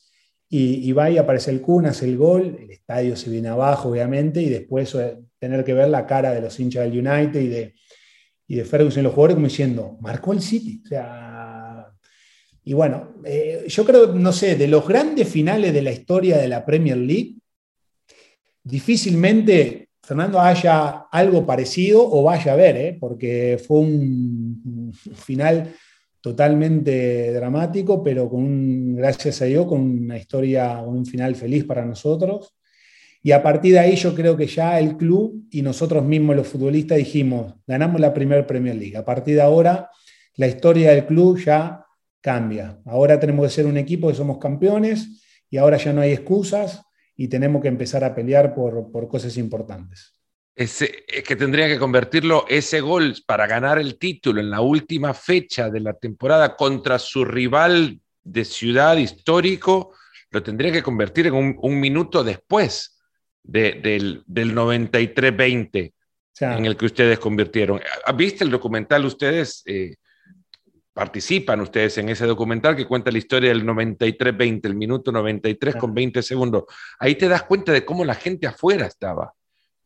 [0.53, 4.43] y, va y aparece el Kun, hace el gol, el estadio se viene abajo, obviamente,
[4.43, 7.75] y después eh, tener que ver la cara de los hinchas del United y de,
[8.49, 10.83] y de Ferguson y los jugadores como diciendo, marcó el City.
[10.85, 11.87] O sea,
[12.65, 16.49] y bueno, eh, yo creo, no sé, de los grandes finales de la historia de
[16.49, 17.37] la Premier League,
[18.65, 22.97] difícilmente Fernando haya algo parecido o vaya a ver, ¿eh?
[22.99, 25.73] porque fue un final
[26.21, 31.65] totalmente dramático, pero con un, gracias a Dios, con una historia, con un final feliz
[31.65, 32.55] para nosotros.
[33.23, 36.49] Y a partir de ahí yo creo que ya el club y nosotros mismos los
[36.49, 38.97] futbolistas dijimos, ganamos la primera Premier League.
[38.97, 39.91] A partir de ahora
[40.37, 41.85] la historia del club ya
[42.21, 42.81] cambia.
[42.87, 46.83] Ahora tenemos que ser un equipo que somos campeones y ahora ya no hay excusas
[47.17, 50.20] y tenemos que empezar a pelear por, por cosas importantes
[50.61, 50.85] es
[51.27, 55.81] que tendría que convertirlo ese gol para ganar el título en la última fecha de
[55.81, 59.95] la temporada contra su rival de ciudad histórico,
[60.31, 63.01] lo tendría que convertir en un, minuto después
[63.43, 65.95] del, 93-20
[66.41, 67.81] en el que ustedes convirtieron.
[68.15, 69.63] ¿Viste el documental ustedes?
[69.65, 69.97] Eh,
[70.93, 75.95] participan ustedes en ese documental que cuenta la historia del 93-20, el minuto 93 con
[75.95, 76.65] 20 segundos.
[76.99, 79.33] Ahí te das cuenta de cómo la gente afuera estaba.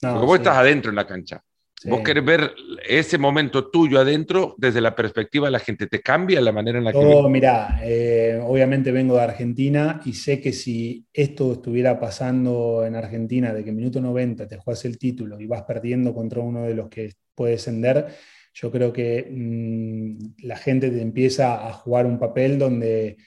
[0.05, 1.43] No, Porque vos estás adentro en la cancha.
[1.87, 2.55] Vos querés ver
[2.89, 5.87] ese momento tuyo adentro desde la perspectiva de la gente.
[5.87, 6.99] ¿Te cambia la manera en la que...
[6.99, 12.95] Oh, mirá, eh, obviamente vengo de Argentina y sé que si esto estuviera pasando en
[12.95, 16.63] Argentina, de que en minuto 90 te juegas el título y vas perdiendo contra uno
[16.63, 18.07] de los que puede descender,
[18.55, 23.19] yo creo que mm, la gente te empieza a jugar un papel donde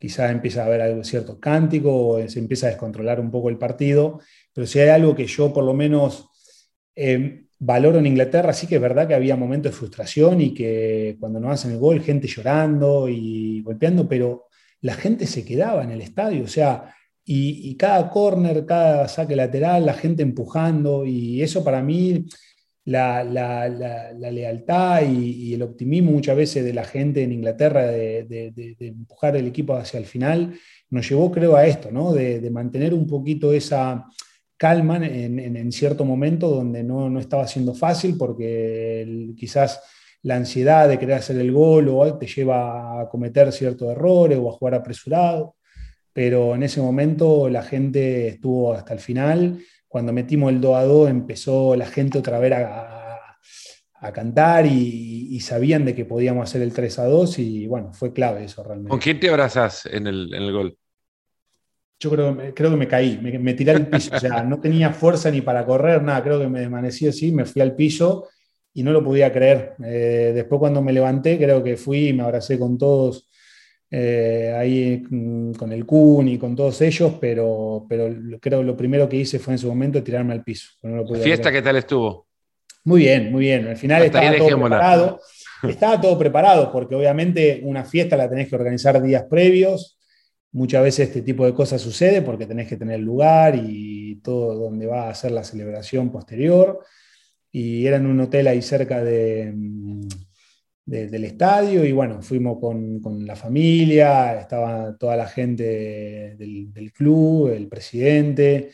[0.00, 3.58] quizás empieza a haber algo cierto cántico o se empieza a descontrolar un poco el
[3.58, 4.20] partido,
[4.52, 6.30] pero si hay algo que yo por lo menos
[6.96, 11.16] eh, valoro en Inglaterra, sí que es verdad que había momentos de frustración y que
[11.20, 14.46] cuando no hacen el gol, gente llorando y golpeando, pero
[14.80, 16.94] la gente se quedaba en el estadio, o sea,
[17.32, 22.26] y, cada corner, cada saque lateral, la gente empujando, y eso para mí,
[22.90, 29.46] la, lealtad y, el optimismo muchas veces de la gente en Inglaterra de, empujar el
[29.46, 30.54] equipo hacia el final,
[30.90, 32.12] nos llevó creo a esto, ¿no?
[32.12, 34.06] de mantener un poquito esa
[34.60, 39.80] calman en, cierto momento donde no, estaba siendo fácil porque quizás
[40.22, 44.50] la ansiedad de querer hacer el gol o te lleva a cometer ciertos errores o
[44.50, 45.56] a jugar apresurado,
[46.12, 49.60] pero en ese momento la gente estuvo hasta el final.
[49.90, 53.08] Cuando metimos el 2 a 2 empezó la gente otra vez a,
[54.14, 58.44] cantar y, sabían de que podíamos hacer el 3 a 2 y bueno, fue clave
[58.44, 58.88] eso realmente.
[58.88, 60.78] ¿Con quién te abrazas en el, en el gol?
[61.98, 65.28] yo creo, creo que me caí, me, tiré al piso, o sea, no tenía fuerza
[65.28, 68.28] ni para correr, nada, creo que me desvanecí así, me fui al piso
[68.72, 69.74] y no lo podía creer.
[69.84, 73.28] Eh, después cuando me levanté, creo que fui y me abracé con todos,
[73.92, 78.08] eh, ahí mm, con el Kun y con todos ellos, pero, pero
[78.40, 80.70] creo que lo primero que hice fue en su momento tirarme al piso.
[81.22, 82.28] ¿Fiesta qué tal estuvo?
[82.84, 83.66] Muy bien, muy bien.
[83.66, 85.20] Al final estaba todo preparado.
[85.68, 89.98] Estaba todo preparado porque obviamente una fiesta la tenés que organizar días previos.
[90.52, 94.86] Muchas veces este tipo de cosas sucede porque tenés que tener lugar y todo donde
[94.86, 96.80] va a ser la celebración posterior.
[97.52, 99.52] Y era en un hotel ahí cerca de,
[100.86, 107.48] mm, del estadio y bueno, fuimos con, la familia, estaba toda la gente del, club,
[107.48, 108.70] el presidente.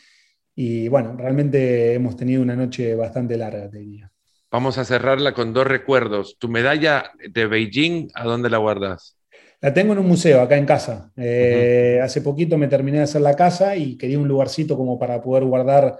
[0.55, 4.11] Y bueno, realmente hemos tenido una noche bastante larga, te diría.
[4.49, 6.37] Vamos a cerrarla con dos recuerdos.
[6.39, 9.17] ¿Tu medalla de Beijing, a dónde la guardas?
[9.59, 11.11] La tengo en un museo acá en casa.
[11.17, 15.21] Eh, hace poquito me terminé de hacer la casa y quería un lugarcito como para
[15.21, 15.99] poder guardar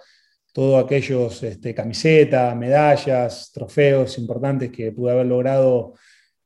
[0.57, 5.93] todos aquellos este, camisetas, medallas, trofeos importantes que pude haber logrado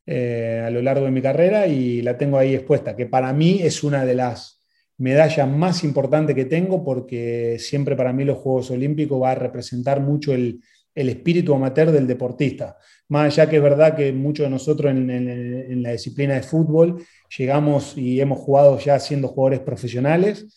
[0.05, 3.61] eh, a lo largo de mi carrera y la tengo ahí expuesta, que para mí
[3.63, 4.65] es una de las
[4.97, 10.01] medallas más importantes que tengo porque siempre para mí los Juegos Olímpicos va a representar
[10.01, 10.59] mucho el,
[10.93, 12.75] el espíritu amateur del deportista.
[13.07, 17.01] Más allá que es verdad que muchos de nosotros en, la disciplina de fútbol
[17.37, 20.47] llegamos y hemos jugado ya siendo jugadores profesionales,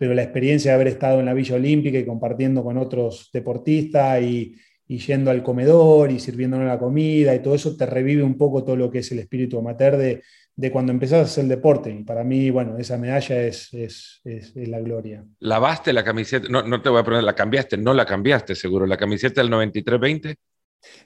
[0.00, 4.22] pero la experiencia de haber estado en la Villa Olímpica y compartiendo con otros deportistas
[4.22, 4.56] y,
[4.88, 8.76] yendo al comedor y sirviéndonos la comida y todo eso te revive un poco todo
[8.76, 10.22] lo que es el espíritu amateur de,
[10.56, 11.90] de cuando empezás a hacer el deporte.
[11.90, 15.22] Y para mí, bueno, esa medalla es, es, es, la gloria.
[15.40, 16.48] ¿Lavaste la camiseta?
[16.48, 18.86] No, no te voy a poner, la cambiaste, no la cambiaste seguro.
[18.86, 20.34] ¿La camiseta del 93-20?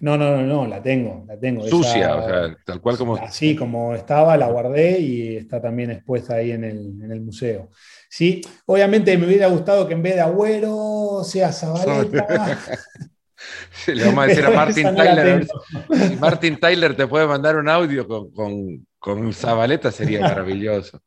[0.00, 1.66] No, no, no, no, la tengo, la tengo.
[1.66, 3.16] Sucia, o sea, tal cual como...
[3.16, 7.70] Así como estaba, la guardé y está también expuesta ahí en el, en el museo.
[8.08, 12.58] Sí, obviamente me hubiera gustado que en vez de Agüero sea Zabaleta.
[13.86, 15.46] le vamos a decir a Martin Tyler.
[15.90, 21.00] Si Martin Tyler te puede mandar un audio con, con, con Zabaleta sería maravilloso.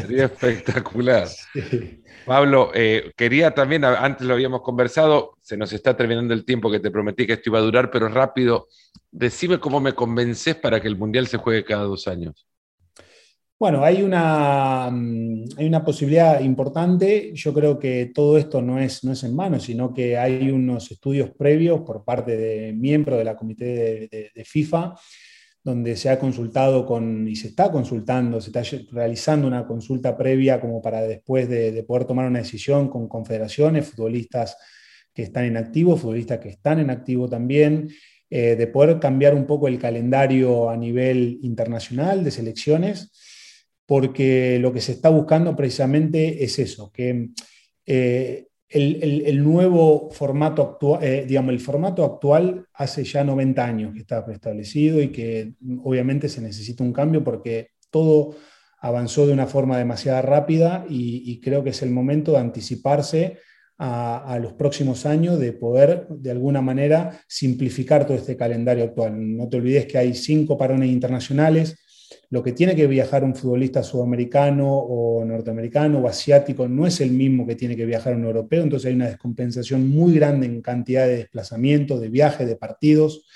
[0.00, 1.28] Sería espectacular.
[2.26, 6.80] Pablo, eh, quería también, antes lo habíamos conversado, se nos está terminando el tiempo que
[6.80, 8.66] te prometí que esto iba a durar, pero rápido,
[9.12, 12.46] decime cómo me convences para que el Mundial se juegue cada dos años.
[13.58, 17.30] Bueno, hay una, mm, hay una posibilidad importante.
[17.32, 20.90] Yo creo que todo esto no es, no es en mano, sino que hay unos
[20.90, 24.94] estudios previos por parte de miembros de la comité de FIFA
[25.66, 28.62] donde se ha consultado con, y se está consultando, se está
[28.92, 34.56] realizando una consulta previa como para después de, poder tomar una decisión con confederaciones, futbolistas
[35.12, 37.88] que están en activo, futbolistas que están en activo también,
[38.30, 43.10] eh, de poder cambiar un poco el calendario a nivel internacional de selecciones,
[43.86, 47.30] porque lo que se está buscando precisamente es eso, que
[47.86, 54.00] eh, el, nuevo formato actual, eh, digamos, el formato actual hace ya 90 años que
[54.00, 58.34] está preestablecido y que obviamente se necesita un cambio porque todo
[58.80, 63.38] avanzó de una forma demasiado rápida y, creo que es el momento de anticiparse
[63.78, 69.36] a, los próximos años, de poder de alguna manera simplificar todo este calendario actual.
[69.36, 71.78] No te olvides que hay cinco parones internacionales,
[72.30, 77.12] lo que tiene que viajar un futbolista sudamericano o norteamericano o asiático no es el
[77.12, 81.06] mismo que tiene que viajar un europeo, entonces hay una descompensación muy grande en cantidad
[81.06, 83.26] de desplazamientos, de viajes, de partidos,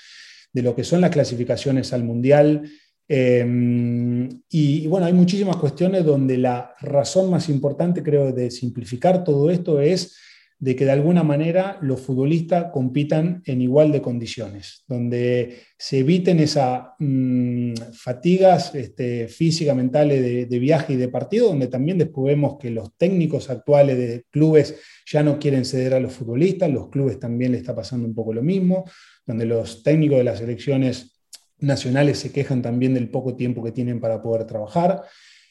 [0.51, 2.69] de lo que son las clasificaciones al Mundial.
[3.07, 9.49] Em, y, bueno, hay muchísimas cuestiones donde la razón más importante, creo, de simplificar todo
[9.49, 10.17] esto es
[10.61, 16.39] de que de alguna manera los futbolistas compitan en igual de condiciones, donde se eviten
[16.39, 22.59] esas mm, fatigas este, físicas, mentales de, viaje y de partido, donde también después vemos
[22.59, 24.75] que los técnicos actuales de clubes
[25.11, 28.31] ya no quieren ceder a los futbolistas, los clubes también le está pasando un poco
[28.31, 28.85] lo mismo,
[29.25, 31.23] donde los técnicos de las selecciones
[31.57, 35.01] nacionales se quejan también del poco tiempo que tienen para poder trabajar.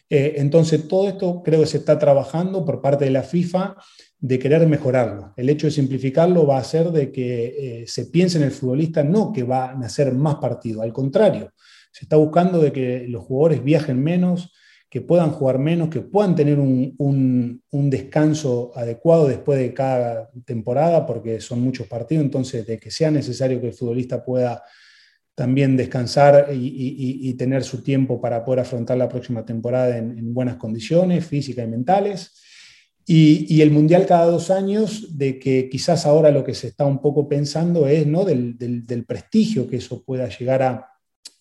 [0.08, 3.74] Eh, entonces, todo esto creo que se está trabajando por parte de la FIFA
[4.20, 5.32] de querer mejorarlo.
[5.36, 9.02] El hecho de simplificarlo va a hacer de que eh, se piense en el futbolista
[9.02, 11.52] no que va a nacer más partido, al contrario,
[11.92, 14.52] se está buscando de que los jugadores viajen menos,
[14.88, 21.06] que puedan jugar menos, que puedan tener un, un, descanso adecuado después de cada temporada,
[21.06, 24.62] porque son muchos partidos, entonces de que sea necesario que el futbolista pueda
[25.40, 31.24] también descansar y, tener su tiempo para poder afrontar la próxima temporada en, buenas condiciones
[31.24, 32.32] físicas y mentales.
[33.12, 37.00] Y, el Mundial cada dos años, de que quizás ahora lo que se está un
[37.00, 38.24] poco pensando es ¿no?
[38.24, 40.92] del, prestigio que eso pueda llegar a,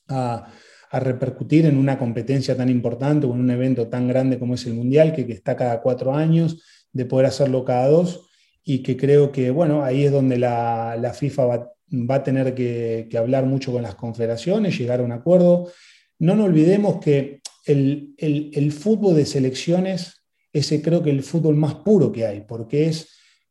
[0.08, 4.66] a, repercutir en una competencia tan importante o en un evento tan grande como es
[4.66, 8.28] el Mundial, que, que está cada cuatro años, de poder hacerlo cada dos
[8.64, 12.54] y que creo que, bueno, ahí es donde la, la FIFA va va a tener
[12.54, 15.72] que, hablar mucho con las confederaciones, llegar a un acuerdo.
[16.20, 20.19] No nos olvidemos que el, fútbol de selecciones
[20.52, 23.08] es creo que el fútbol más puro que hay, porque es,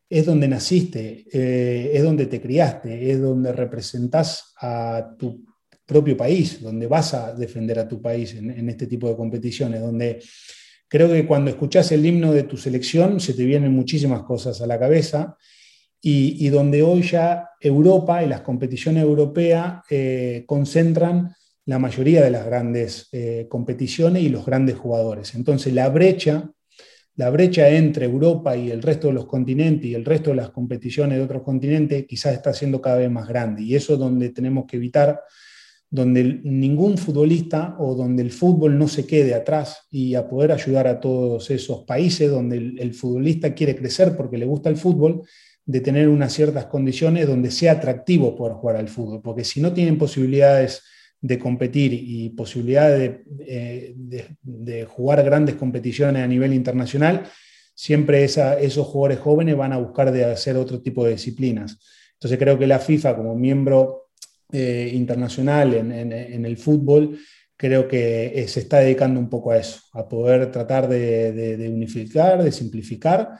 [0.08, 5.44] es donde naciste, eh, es donde te criaste, es donde representas a tu
[5.86, 10.20] propio país, donde vas a defender a tu país en, este tipo de competiciones, donde
[10.86, 14.66] creo que cuando escuchas el himno de tu selección se te vienen muchísimas cosas a
[14.66, 15.36] la cabeza
[16.00, 21.34] y, donde hoy ya Europa y las competiciones europeas eh, concentran
[21.64, 25.34] la mayoría de las grandes eh, competiciones y los grandes jugadores.
[25.34, 26.50] Entonces la brecha,
[27.18, 30.50] la brecha entre Europa y el resto de los continentes y el resto de las
[30.50, 33.64] competiciones de otros continentes quizás está siendo cada vez más grande.
[33.64, 35.20] Y eso es donde tenemos que evitar
[35.90, 40.86] donde ningún futbolista o donde el fútbol no se quede atrás y a poder ayudar
[40.86, 45.22] a todos esos países donde el futbolista quiere crecer porque le gusta el fútbol
[45.66, 49.72] de tener unas ciertas condiciones donde sea atractivo poder jugar al fútbol, porque si no
[49.72, 50.82] tienen posibilidades
[51.20, 54.26] de competir y posibilidades de,
[54.66, 57.24] eh, jugar grandes competiciones a nivel internacional,
[57.74, 61.78] siempre esos jugadores jóvenes van a buscar de hacer otro tipo de disciplinas.
[62.14, 64.08] Entonces creo que la FIFA como miembro
[64.52, 67.18] eh, internacional en, el fútbol,
[67.56, 72.42] creo que eh, se está dedicando un poco a eso, a poder tratar de unificar,
[72.42, 73.36] de simplificar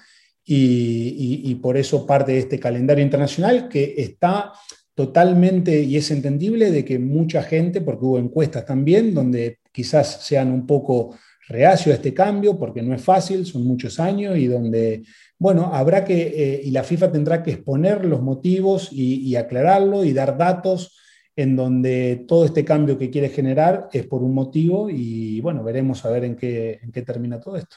[0.51, 4.53] y, por eso parte de este calendario internacional que está
[4.99, 10.51] totalmente, y es entendible, de que mucha gente, porque hubo encuestas también, donde quizás sean
[10.51, 15.05] un poco reacio a este cambio, porque no es fácil, son muchos años, y donde,
[15.39, 20.13] bueno, habrá que, eh, y la FIFA tendrá que exponer los motivos y, aclararlo y
[20.13, 20.99] dar datos
[21.37, 26.05] en donde todo este cambio que quiere generar es por un motivo, y bueno, veremos
[26.05, 27.77] a ver en qué, en qué termina todo esto.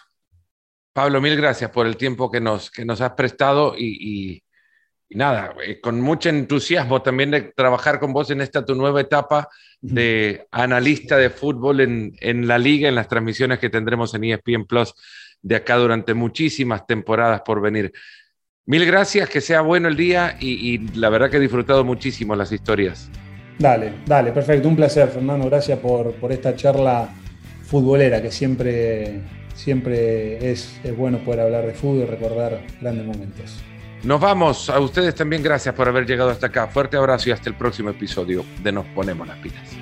[0.92, 4.42] Pablo, mil gracias por el tiempo que nos, que nos has prestado y,
[5.16, 9.50] nada, eh, con mucho entusiasmo también de trabajar con vos en esta tu nueva etapa
[9.82, 14.66] de analista de fútbol en, en la liga, en las transmisiones que tendremos en ESPN
[14.66, 14.94] Plus
[15.42, 17.92] de acá durante muchísimas temporadas por venir.
[18.66, 22.52] Mil gracias, que sea bueno el día y, la verdad que he disfrutado muchísimo las
[22.52, 23.10] historias.
[23.58, 27.10] Dale, dale, perfecto, un placer Fernando, gracias por, por esta charla
[27.64, 29.22] futbolera que siempre
[29.56, 33.62] siempre es, bueno poder hablar de fútbol y recordar grandes momentos.
[34.04, 34.70] Nos vamos.
[34.70, 36.68] A ustedes también gracias por haber llegado hasta acá.
[36.68, 39.81] Fuerte abrazo y hasta el próximo episodio de Nos Ponemos las Pilas.